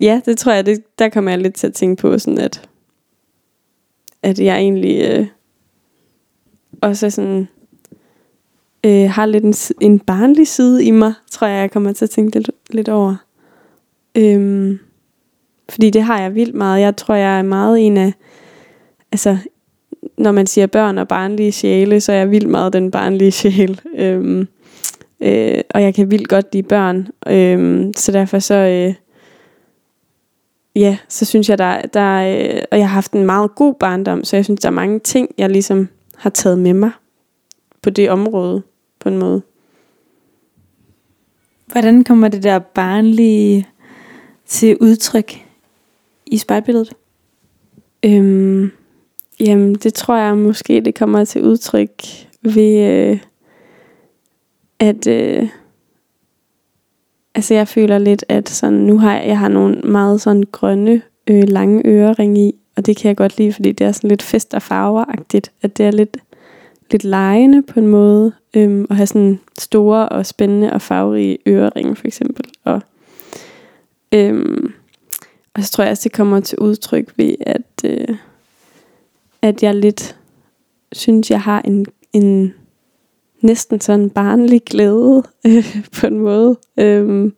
[0.00, 2.68] ja, det tror jeg, det, der kommer jeg lidt til at tænke på, sådan at,
[4.22, 5.26] at jeg egentlig øh,
[6.82, 7.48] også er sådan,
[8.86, 12.10] øh, har lidt en, en barnlig side i mig, tror jeg, jeg kommer til at
[12.10, 13.16] tænke lidt, lidt over.
[14.14, 14.78] Øhm,
[15.68, 16.80] fordi det har jeg vildt meget.
[16.80, 18.12] Jeg tror, jeg er meget en af,
[19.12, 19.36] altså,
[20.18, 23.80] når man siger børn og barnlige sjæle, så er jeg vildt meget den barnlige sjæl.
[23.94, 24.48] Øhm,
[25.20, 27.08] øh, og jeg kan vildt godt lide børn.
[27.26, 28.94] Øhm, så derfor så, øh,
[30.76, 34.24] ja, så synes jeg, der, der øh, og jeg har haft en meget god barndom,
[34.24, 36.90] så jeg synes, der er mange ting, jeg ligesom har taget med mig
[37.82, 38.62] på det område,
[38.98, 39.42] på en måde.
[41.66, 43.68] Hvordan kommer det der barnlige
[44.46, 45.32] til udtryk
[46.26, 46.92] i spejlbilledet?
[48.04, 48.70] Øhm,
[49.40, 52.02] jamen, det tror jeg måske, det kommer til udtryk
[52.42, 53.18] ved, øh,
[54.78, 55.48] at øh,
[57.34, 61.02] altså jeg føler lidt, at sådan, nu har jeg, jeg har nogle meget sådan grønne,
[61.26, 64.22] øh, lange ørering i, og det kan jeg godt lide, fordi det er sådan lidt
[64.22, 66.16] fest- og farveragtigt, at det er lidt,
[66.90, 71.96] lidt lejende på en måde, øhm, og have sådan store og spændende og farverige øreringe
[71.96, 72.80] for eksempel, og
[74.12, 74.72] øhm,
[75.54, 78.16] og så tror jeg også, det kommer til udtryk ved, at, øh,
[79.42, 80.16] at jeg lidt
[80.92, 82.54] synes, jeg har en, en
[83.40, 86.56] næsten sådan barnlig glæde øh, på en måde.
[86.76, 87.34] Øhm,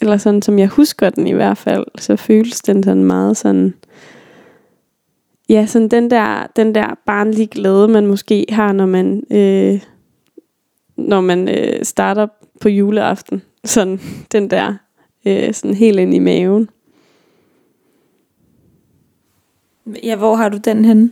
[0.00, 3.74] eller sådan, som jeg husker den i hvert fald, så føles den sådan meget sådan
[5.54, 9.80] ja, sådan den der, den der barnlige glæde, man måske har, når man, øh,
[10.96, 12.26] når man øh, starter
[12.60, 13.42] på juleaften.
[13.64, 14.00] Sådan
[14.32, 14.74] den der,
[15.26, 16.70] øh, sådan helt ind i maven.
[20.02, 21.10] Ja, hvor har du den henne?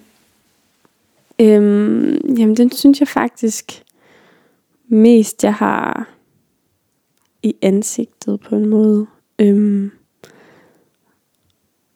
[1.41, 3.83] Øhm, jamen, den synes jeg faktisk
[4.89, 6.09] mest, jeg har
[7.43, 9.07] i ansigtet på en måde.
[9.39, 9.91] Øhm,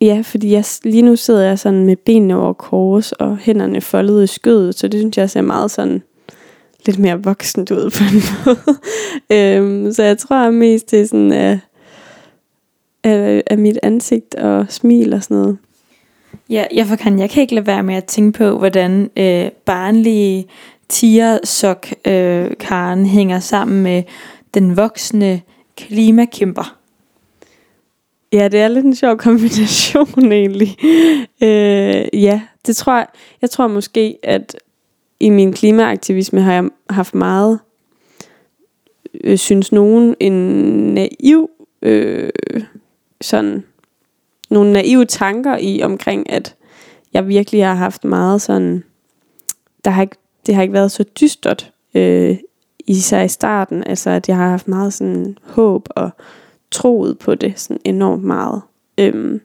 [0.00, 4.24] ja, fordi jeg, lige nu sidder jeg sådan med benene over kors og hænderne foldet
[4.24, 6.02] i skødet, så det synes jeg ser meget sådan
[6.86, 8.78] lidt mere voksent ud på en måde.
[9.30, 11.58] øhm, så jeg tror mest, det er sådan af,
[13.04, 15.58] af, af mit ansigt og smil og sådan noget.
[16.50, 19.50] Ja, jeg, for kan, jeg kan ikke lade være med at tænke på, hvordan øh,
[19.64, 20.46] barnlige
[20.88, 24.02] tigersok øh, Karen hænger sammen med
[24.54, 25.40] den voksne
[25.76, 26.75] klimakæmper.
[28.36, 30.76] Ja, det er lidt en sjov kombination egentlig.
[31.42, 33.06] Øh, ja, det tror jeg.
[33.42, 34.56] Jeg tror måske, at
[35.20, 37.58] i min klimaaktivisme har jeg haft meget,
[39.24, 40.32] øh, synes nogen, en
[40.94, 41.50] naiv,
[41.82, 42.30] øh,
[43.20, 43.64] sådan,
[44.50, 46.54] nogle naive tanker i omkring, at
[47.12, 48.84] jeg virkelig har haft meget sådan,
[49.84, 50.16] der har ikke,
[50.46, 52.36] det har ikke været så dystert øh,
[52.78, 52.92] i
[53.24, 56.10] i starten, altså at jeg har haft meget sådan håb og
[56.70, 58.62] troet på det sådan enormt meget.
[58.98, 59.40] Øhm,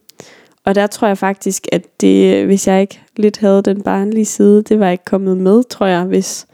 [0.65, 4.25] og der tror jeg faktisk, at det, øh, hvis jeg ikke lidt havde den barnlige
[4.25, 6.47] side, det var ikke kommet med, tror jeg, hvis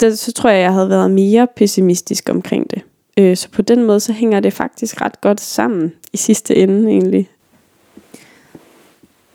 [0.00, 2.82] det, så tror jeg, jeg havde været mere pessimistisk omkring det.
[3.16, 6.90] Øh, så på den måde, så hænger det faktisk ret godt sammen i sidste ende
[6.90, 7.30] egentlig.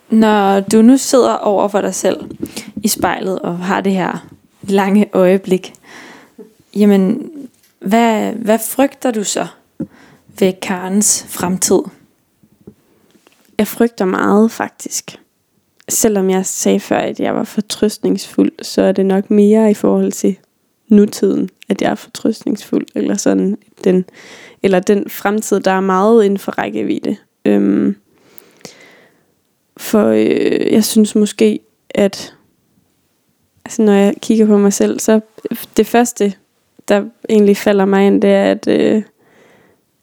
[0.09, 2.29] Når du nu sidder over for dig selv
[2.83, 4.27] i spejlet og har det her
[4.61, 5.73] lange øjeblik,
[6.75, 7.31] jamen,
[7.79, 9.47] hvad, hvad frygter du så
[10.39, 11.79] ved Karens fremtid?
[13.57, 15.19] Jeg frygter meget faktisk.
[15.89, 20.11] Selvom jeg sagde før, at jeg var fortrøstningsfuld, så er det nok mere i forhold
[20.11, 20.37] til
[20.87, 24.05] nutiden, at jeg er fortrøstningsfuld, eller sådan den,
[24.63, 27.17] eller den fremtid, der er meget inden for rækkevidde.
[27.45, 27.95] Øhm,
[29.77, 31.59] for øh, jeg synes måske,
[31.89, 32.33] at
[33.65, 35.19] altså når jeg kigger på mig selv, så
[35.77, 36.33] det første,
[36.87, 39.03] der egentlig falder mig ind, det er, at, øh,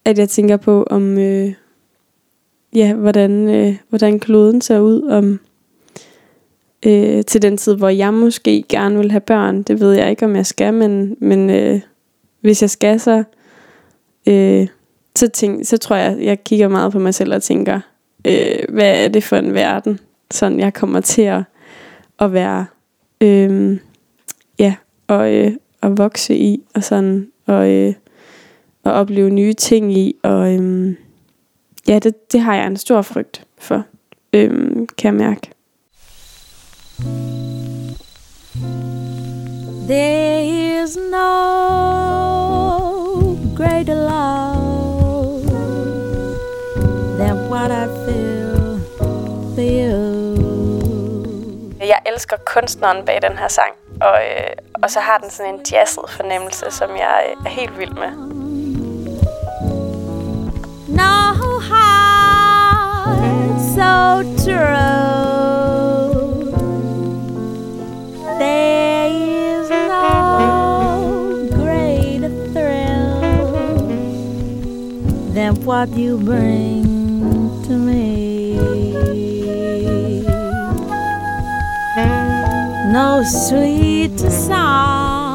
[0.07, 1.53] at jeg tænker på, om øh,
[2.75, 5.41] ja, hvordan, øh, hvordan kloden ser ud om
[6.87, 9.63] øh, til den tid, hvor jeg måske gerne vil have børn.
[9.63, 11.81] Det ved jeg ikke, om jeg skal, men, men øh,
[12.41, 13.25] hvis jeg skal, så,
[14.27, 14.67] øh,
[15.17, 17.81] så, tænk, så tror jeg, jeg kigger meget på mig selv og tænker,
[18.27, 20.01] øh, hvad er det for en verden,
[20.31, 21.43] sådan jeg kommer til at,
[22.21, 22.67] at være,
[23.21, 23.79] øh,
[24.59, 24.75] ja,
[25.07, 25.53] og, øh,
[25.83, 27.95] at vokse i, og sådan, og, øh,
[28.87, 30.95] og opleve nye ting i, og øh,
[31.89, 33.84] ja, det, det har jeg en stor frygt for,
[34.32, 34.51] øh,
[34.99, 35.51] kan jeg mærke.
[39.89, 41.26] There is no
[43.57, 45.47] greater love
[47.18, 48.80] than what I feel
[49.55, 50.16] for you.
[51.80, 55.61] Jeg elsker kunstneren bag den her sang, og, øh, og så har den sådan en
[55.72, 58.36] jazzet fornemmelse, som jeg er helt vild med.
[60.89, 61.34] No
[61.64, 63.18] heart
[63.74, 64.95] so true.
[68.39, 73.20] There is no greater thrill
[75.34, 76.84] than what you bring
[77.64, 78.57] to me.
[82.93, 85.26] No sweeter song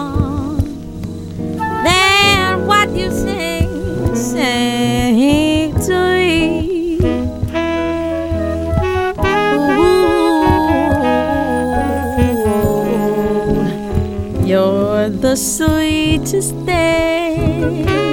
[16.32, 18.11] to stay.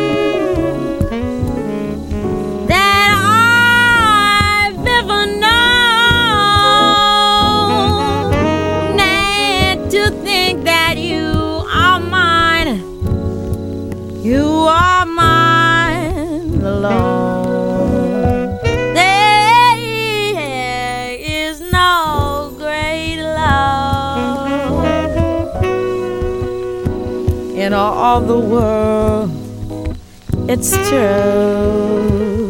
[27.59, 29.31] In all the world.
[30.49, 32.49] It's true.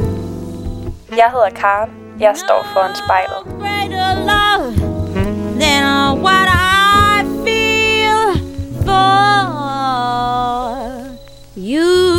[1.10, 1.90] Jeg hedder Karen.
[2.20, 3.42] Jeg står foran spejlet.
[3.60, 4.74] Greater love
[5.60, 5.82] than
[6.22, 8.24] what I feel
[8.84, 9.48] for
[11.56, 12.18] you.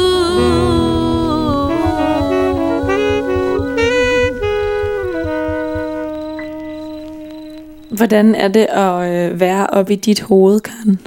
[7.89, 10.99] Hvordan er det at øh, være oppe i dit hoved, Karen?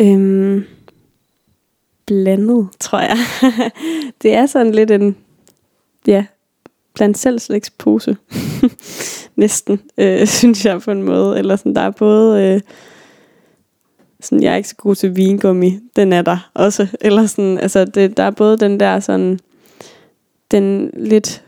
[0.00, 0.64] Øhm,
[2.06, 3.18] blandet, tror jeg.
[4.22, 5.16] det er sådan lidt en,
[6.06, 6.24] ja,
[6.94, 8.16] blandt selvslægspose.
[9.36, 11.38] Næsten, øh, synes jeg på en måde.
[11.38, 12.54] Eller sådan, der er både...
[12.54, 12.60] Øh,
[14.20, 16.86] sådan, jeg er ikke så god til vingummi, den er der også.
[17.00, 19.38] Eller sådan, altså, det, der er både den der sådan,
[20.50, 21.44] den lidt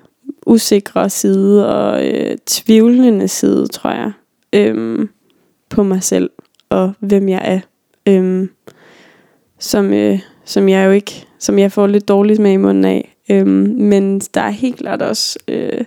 [0.47, 4.13] usikre side og øh, tvivlende side, tror jeg,
[4.53, 5.09] øhm,
[5.69, 6.31] på mig selv
[6.69, 7.61] og hvem jeg er.
[8.09, 8.51] Øhm,
[9.59, 13.17] som, øh, som jeg jo ikke, som jeg får lidt dårligt med i munden af.
[13.31, 15.85] Øhm, men der er helt klart også, øh,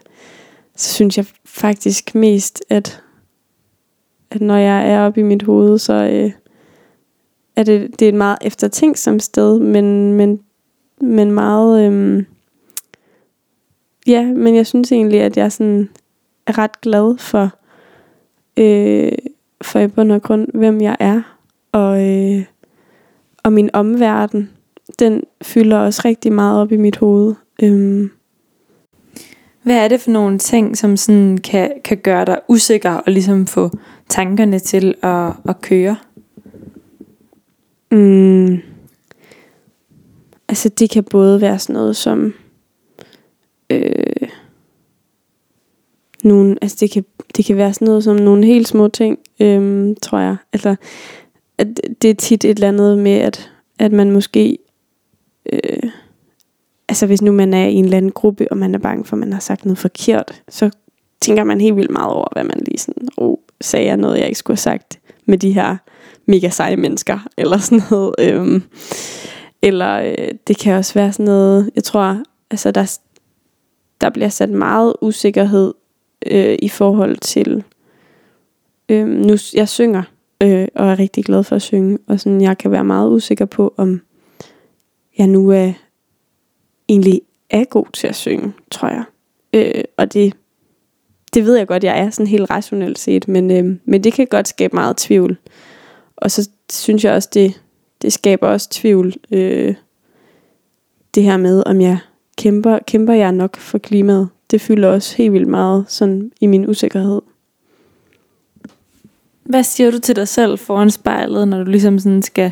[0.75, 3.01] så synes jeg faktisk mest, at,
[4.31, 6.31] at når jeg er oppe i mit hoved, så øh,
[7.55, 10.39] er det, det er et meget eftertænksomt sted, men, men,
[11.01, 12.23] men meget, øh,
[14.07, 15.89] ja, men jeg synes egentlig, at jeg sådan
[16.47, 17.49] er ret glad for,
[18.57, 19.11] øh,
[19.61, 21.34] for i bund og grund, hvem jeg er,
[21.75, 22.43] og, øh,
[23.43, 24.49] og min omverden,
[24.99, 27.35] den fylder også rigtig meget op i mit hoved.
[27.63, 28.11] Øhm.
[29.63, 33.47] Hvad er det for nogle ting, som sådan kan, kan gøre dig usikker og ligesom
[33.47, 33.69] få
[34.09, 35.97] tankerne til at, at køre?
[37.91, 38.57] Mm.
[40.49, 42.33] Altså det kan både være sådan noget som
[43.69, 44.29] øh,
[46.23, 47.05] nogle, altså det kan,
[47.37, 50.35] det kan være sådan noget som nogle helt små ting, øh, tror jeg.
[50.53, 50.75] Altså
[51.57, 51.67] at
[52.01, 54.57] det er tit et eller andet med, at, at man måske
[55.53, 55.89] øh,
[56.89, 59.15] altså hvis nu man er i en eller anden gruppe, og man er bange for,
[59.15, 60.69] at man har sagt noget forkert, så
[61.21, 64.27] tænker man helt vildt meget over, hvad man lige sådan, oh, sagde jeg noget, jeg
[64.27, 65.77] ikke skulle have sagt med de her
[66.25, 68.15] mega seje mennesker, eller sådan noget.
[68.19, 68.63] Øhm,
[69.61, 72.97] eller øh, det kan også være sådan noget, jeg tror, altså der,
[74.01, 75.73] der bliver sat meget usikkerhed
[76.25, 77.63] øh, i forhold til,
[78.89, 80.03] øh, nu jeg synger,
[80.43, 83.45] øh, og er rigtig glad for at synge, og sådan, jeg kan være meget usikker
[83.45, 84.01] på, om
[85.17, 85.73] jeg nu er
[86.89, 89.03] egentlig er god til at synge, tror jeg.
[89.53, 90.33] Øh, og det,
[91.33, 94.27] det ved jeg godt, jeg er sådan helt rationelt set, men, øh, men det kan
[94.27, 95.37] godt skabe meget tvivl.
[96.17, 97.61] Og så synes jeg også, det,
[98.01, 99.75] det skaber også tvivl, øh,
[101.15, 101.97] det her med, om jeg
[102.37, 104.29] kæmper, kæmper jeg nok for klimaet.
[104.51, 107.21] Det fylder også helt vildt meget sådan i min usikkerhed.
[109.45, 112.51] Hvad siger du til dig selv foran spejlet, når du ligesom sådan skal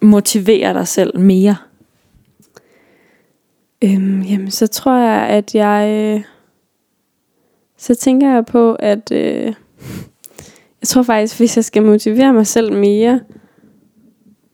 [0.00, 1.56] motivere dig selv mere?
[3.84, 5.88] Øhm, jamen, så tror jeg, at jeg...
[5.90, 6.24] Øh,
[7.76, 9.12] så tænker jeg på, at...
[9.12, 9.54] Øh,
[10.80, 13.20] jeg tror faktisk, hvis jeg skal motivere mig selv mere,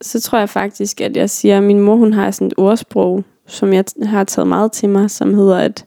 [0.01, 3.25] så tror jeg faktisk, at jeg siger, at min mor hun har sådan et ordsprog,
[3.47, 5.85] som jeg har taget meget til mig, som hedder, at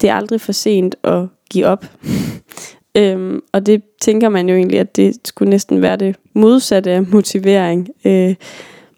[0.00, 1.84] det er aldrig for sent at give op
[2.94, 7.02] øhm, og det tænker man jo egentlig, at det skulle næsten være det modsatte af
[7.02, 7.88] motivering.
[8.04, 8.34] Øh,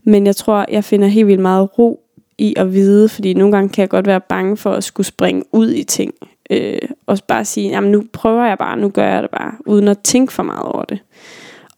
[0.04, 2.00] men jeg tror, jeg finder helt vildt meget ro
[2.38, 5.42] i at vide, fordi nogle gange kan jeg godt være bange for at skulle springe
[5.52, 6.14] ud i ting.
[6.50, 9.88] Øh, og bare sige, jamen nu prøver jeg bare, nu gør jeg det bare, uden
[9.88, 10.98] at tænke for meget over det.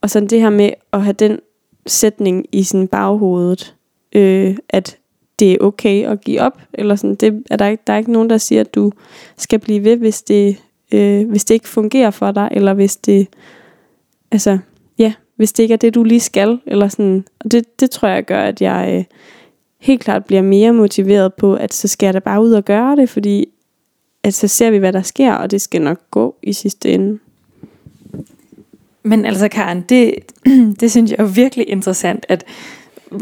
[0.00, 1.38] Og så det her med at have den
[1.86, 3.74] sætning i sin baghovedet,
[4.12, 4.98] øh, at
[5.38, 8.12] det er okay at give op, eller sådan, det er der, ikke, der er ikke
[8.12, 8.92] nogen, der siger, at du
[9.36, 10.56] skal blive ved, hvis det,
[10.94, 13.28] øh, hvis det ikke fungerer for dig, eller hvis det,
[14.30, 14.58] altså,
[14.98, 18.08] ja, hvis det ikke er det, du lige skal, eller sådan, og det, det tror
[18.08, 19.04] jeg gør, at jeg, øh,
[19.84, 22.96] helt klart bliver mere motiveret på, at så skal jeg da bare ud og gøre
[22.96, 23.48] det, fordi
[24.22, 27.18] at så ser vi, hvad der sker, og det skal nok gå i sidste ende.
[29.02, 30.14] Men altså Karen, det,
[30.80, 32.44] det synes jeg er virkelig interessant, at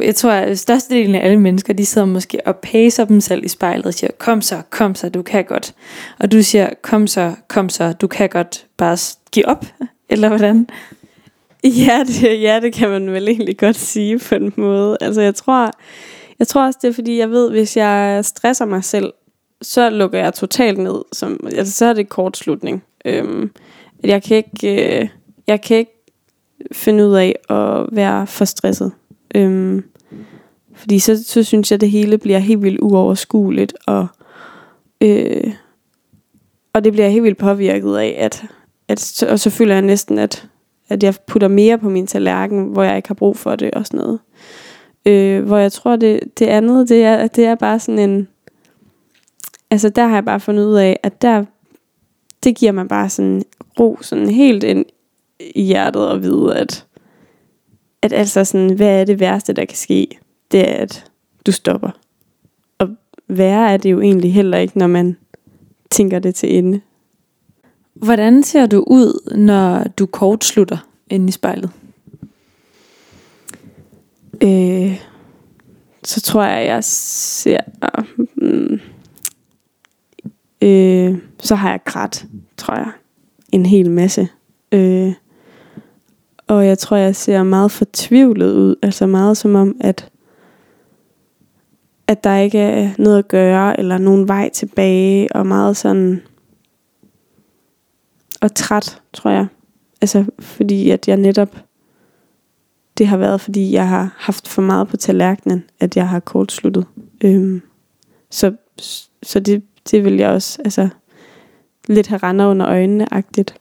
[0.02, 3.48] jeg tror, at størstedelen af alle mennesker, de sidder måske og pacer dem selv i
[3.48, 5.74] spejlet og siger, kom så, kom så, du kan godt.
[6.18, 8.98] Og du siger, kom så, kom så, du kan godt bare
[9.32, 9.66] give op,
[10.08, 10.68] eller hvordan?
[11.64, 14.96] Ja det, ja, det kan man vel egentlig godt sige på en måde.
[15.00, 15.70] Altså jeg tror,
[16.38, 19.12] jeg tror også, det er fordi, jeg ved, hvis jeg stresser mig selv,
[19.62, 21.02] så lukker jeg totalt ned.
[21.12, 22.84] Som, altså, så er det kortslutning.
[23.04, 23.50] Øhm,
[24.04, 25.08] jeg, kan ikke, øh,
[25.46, 26.04] jeg kan ikke
[26.72, 28.92] finde ud af at være for stresset.
[29.34, 29.84] Øhm,
[30.74, 33.74] fordi så, så synes jeg, at det hele bliver helt vildt uoverskueligt.
[33.86, 34.06] Og,
[35.00, 35.54] øh,
[36.72, 38.44] og det bliver helt vildt påvirket af, at,
[38.88, 40.48] at og så føler jeg næsten, at,
[40.88, 43.86] at jeg putter mere på min tallerken, hvor jeg ikke har brug for det og
[43.86, 44.18] sådan noget.
[45.06, 48.28] Øh, hvor jeg tror, det, det andet, det er, det er bare sådan en...
[49.70, 51.44] Altså der har jeg bare fundet ud af, at der,
[52.44, 53.42] det giver mig bare sådan
[53.80, 54.84] ro, sådan helt ind
[55.54, 56.86] i hjertet og vide, at,
[58.02, 60.06] at altså sådan, hvad er det værste, der kan ske?
[60.52, 61.04] Det er, at
[61.46, 61.90] du stopper.
[62.78, 62.88] Og
[63.28, 65.16] værre er det jo egentlig heller ikke, når man
[65.90, 66.80] tænker det til ende.
[67.94, 71.70] Hvordan ser du ud, når du kortslutter inde i spejlet?
[74.42, 75.00] øh,
[76.04, 77.60] så tror jeg, jeg ser...
[78.36, 78.80] Mm,
[80.62, 82.26] øh, så har jeg grædt,
[82.56, 82.90] tror jeg,
[83.52, 84.28] en hel masse.
[84.72, 85.12] Øh,
[86.52, 88.76] og jeg tror, jeg ser meget fortvivlet ud.
[88.82, 90.10] Altså meget som om, at,
[92.06, 96.22] at der ikke er noget at gøre, eller nogen vej tilbage, og meget sådan...
[98.40, 99.46] Og træt, tror jeg.
[100.00, 101.56] Altså, fordi at jeg netop...
[102.98, 106.86] Det har været, fordi jeg har haft for meget på tallerkenen, at jeg har kortsluttet.
[107.24, 107.62] Øhm,
[108.30, 108.52] så
[109.22, 110.88] så det, det vil jeg også altså,
[111.88, 113.54] lidt have render under øjnene-agtigt.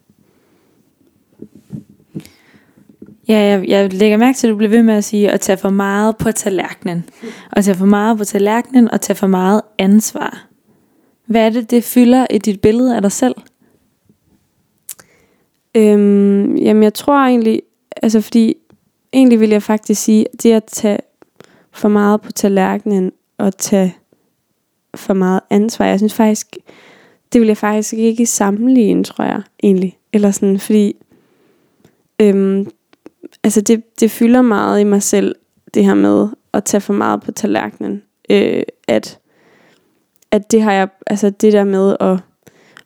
[3.31, 5.57] Ja, jeg, jeg lægger mærke til, at du bliver ved med at sige, at tage
[5.57, 7.09] for meget på tallerkenen.
[7.51, 10.47] Og tage for meget på tallerkenen, og tage for meget ansvar.
[11.25, 13.35] Hvad er det, det fylder i dit billede af dig selv?
[15.75, 17.61] Øhm, jamen, jeg tror egentlig,
[18.01, 18.55] altså fordi,
[19.13, 20.99] egentlig vil jeg faktisk sige, at det at tage
[21.71, 23.95] for meget på tallerkenen, og tage
[24.95, 26.57] for meget ansvar, jeg synes faktisk,
[27.33, 29.97] det vil jeg faktisk ikke sammenligne, tror jeg, egentlig.
[30.13, 30.95] Eller sådan, fordi,
[32.21, 32.67] øhm,
[33.43, 35.35] altså det, det fylder meget i mig selv,
[35.73, 38.03] det her med at tage for meget på tallerkenen.
[38.29, 39.19] Øh, at,
[40.31, 42.17] at det har jeg, altså det der med at,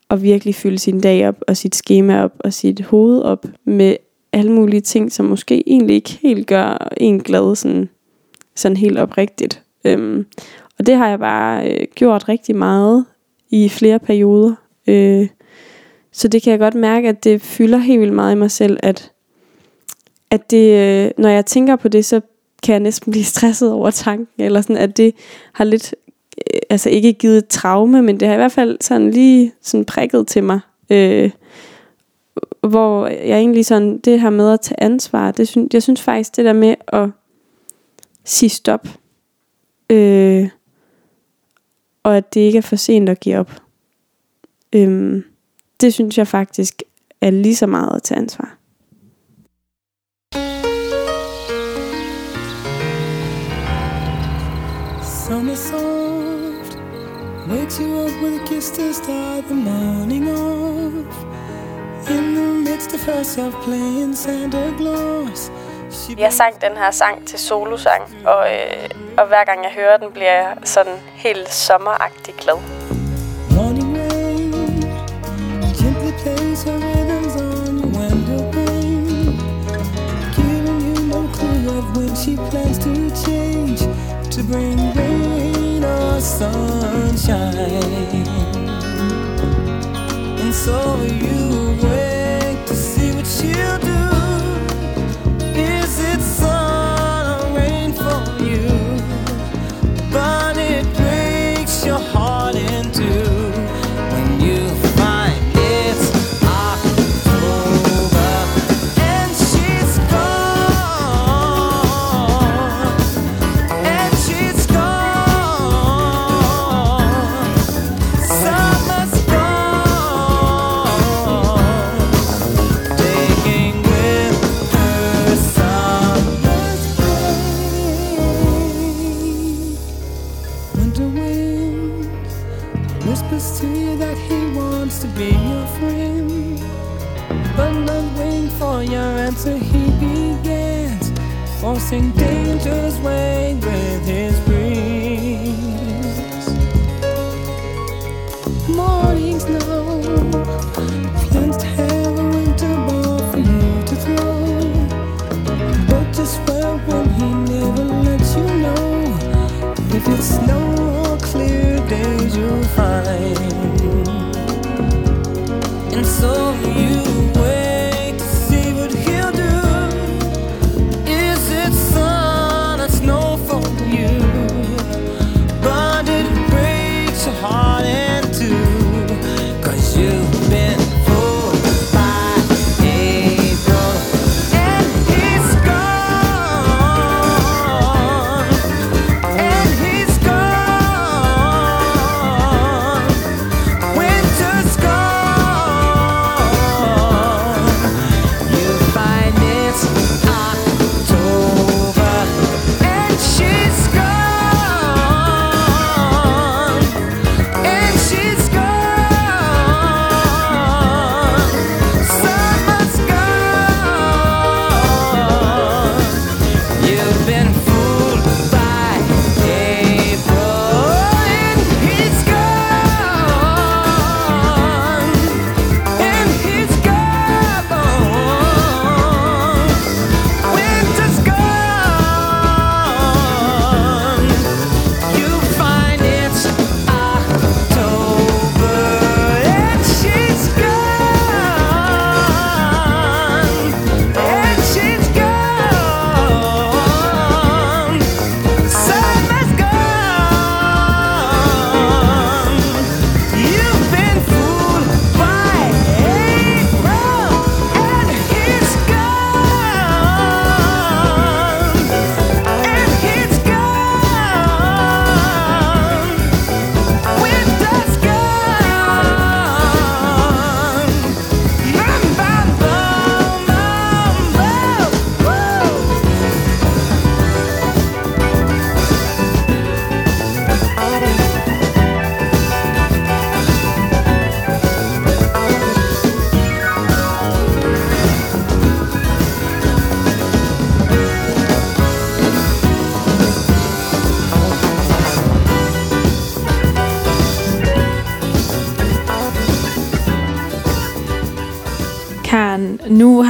[0.10, 3.95] at virkelig fylde sin dag op, og sit schema op, og sit hoved op med
[4.34, 7.89] alle mulige ting, som måske egentlig ikke helt gør en glad, sådan,
[8.56, 9.64] sådan helt oprigtigt.
[9.86, 10.26] Øhm,
[10.80, 13.06] og det har jeg bare øh, gjort rigtig meget
[13.49, 14.56] i flere perioder.
[14.88, 15.28] Øh,
[16.12, 18.78] så det kan jeg godt mærke, at det fylder helt vildt meget i mig selv,
[18.84, 19.12] at,
[20.32, 22.21] at det, øh, når jeg tænker på det, så
[22.63, 25.15] kan jeg næsten blive stresset over tanken, eller sådan, at det
[25.53, 25.95] har lidt,
[26.53, 29.86] øh, altså ikke givet et traume, men det har i hvert fald sådan lige sådan
[29.86, 30.59] prikket til mig,
[30.89, 31.32] øh,
[32.61, 36.36] hvor jeg egentlig sådan, det her med at tage ansvar, det synes, jeg synes faktisk,
[36.36, 37.09] det der med at
[38.23, 38.88] sige stop,
[39.89, 40.49] øh,
[42.03, 43.51] og at det ikke er for sent at give op.
[44.73, 45.23] øh,
[45.82, 46.84] det synes jeg faktisk
[47.21, 48.57] er lige så meget at tage ansvar.
[57.56, 61.16] Wakes you up with a kiss to start the morning off.
[62.10, 65.51] In the midst of herself playing Santa Claus.
[66.18, 70.12] Jeg sang den her sang til solosang, og, øh, og hver gang jeg hører den,
[70.12, 72.60] bliver jeg sådan helt sommeragtig glad.
[73.56, 74.51] Morning rain
[75.80, 79.38] gently plays her rhythms on your window pane,
[80.36, 82.93] giving you no clue of when she plans to
[83.26, 83.80] change
[84.34, 85.45] to bring rain
[85.86, 87.55] or sunshine.
[90.43, 94.05] And so you wait to see what she'll do.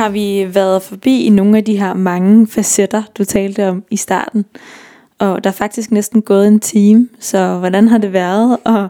[0.05, 3.97] Har vi været forbi i nogle af de her mange facetter, du talte om i
[3.97, 4.45] starten.
[5.19, 8.87] Og der er faktisk næsten gået en time, så hvordan har det været at,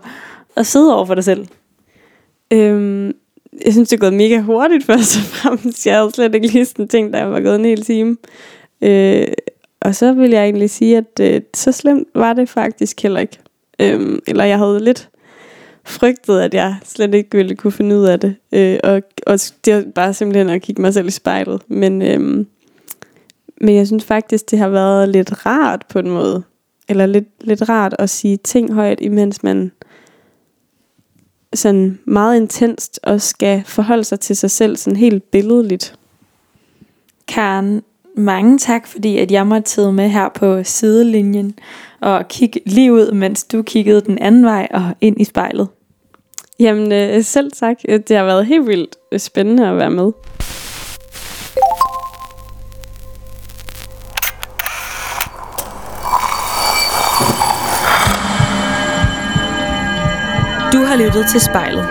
[0.55, 1.47] at sidde over for dig selv?
[2.51, 3.13] Øhm,
[3.65, 5.85] jeg synes, det er gået mega hurtigt først og fremmest.
[5.85, 8.17] Jeg havde slet ikke lige sådan tænkt, der jeg var gået en hel time.
[8.81, 9.27] Øh,
[9.81, 13.37] og så vil jeg egentlig sige, at øh, så slemt var det faktisk heller ikke.
[13.79, 15.09] Øhm, eller jeg havde lidt
[15.85, 18.35] frygtede, at jeg slet ikke ville kunne finde ud af det.
[18.51, 21.61] Øh, og, og det var bare simpelthen at kigge mig selv i spejlet.
[21.67, 22.47] Men, øhm,
[23.61, 26.43] men jeg synes faktisk, det har været lidt rart på en måde.
[26.89, 29.71] Eller lidt, lidt rart at sige ting højt, imens man
[31.53, 35.95] sådan meget intenst og skal forholde sig til sig selv sådan helt billedligt.
[37.27, 37.81] Karen,
[38.17, 41.59] mange tak, fordi at jeg måtte sidde med her på sidelinjen
[42.05, 45.67] og kigge lige ud, mens du kiggede den anden vej og ind i spejlet.
[46.59, 47.77] Jamen øh, selv tak.
[48.07, 50.11] Det har været helt vildt spændende at være med.
[60.73, 61.85] Du har lyttet til spejlet.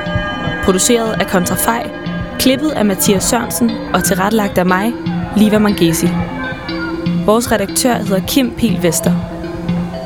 [0.65, 1.91] Produceret af Kontrafej,
[2.39, 4.93] klippet af Mathias Sørensen og tilrettelagt af mig,
[5.37, 6.07] Liva Mangesi.
[7.27, 9.34] Vores redaktør hedder Kim Pil Vester.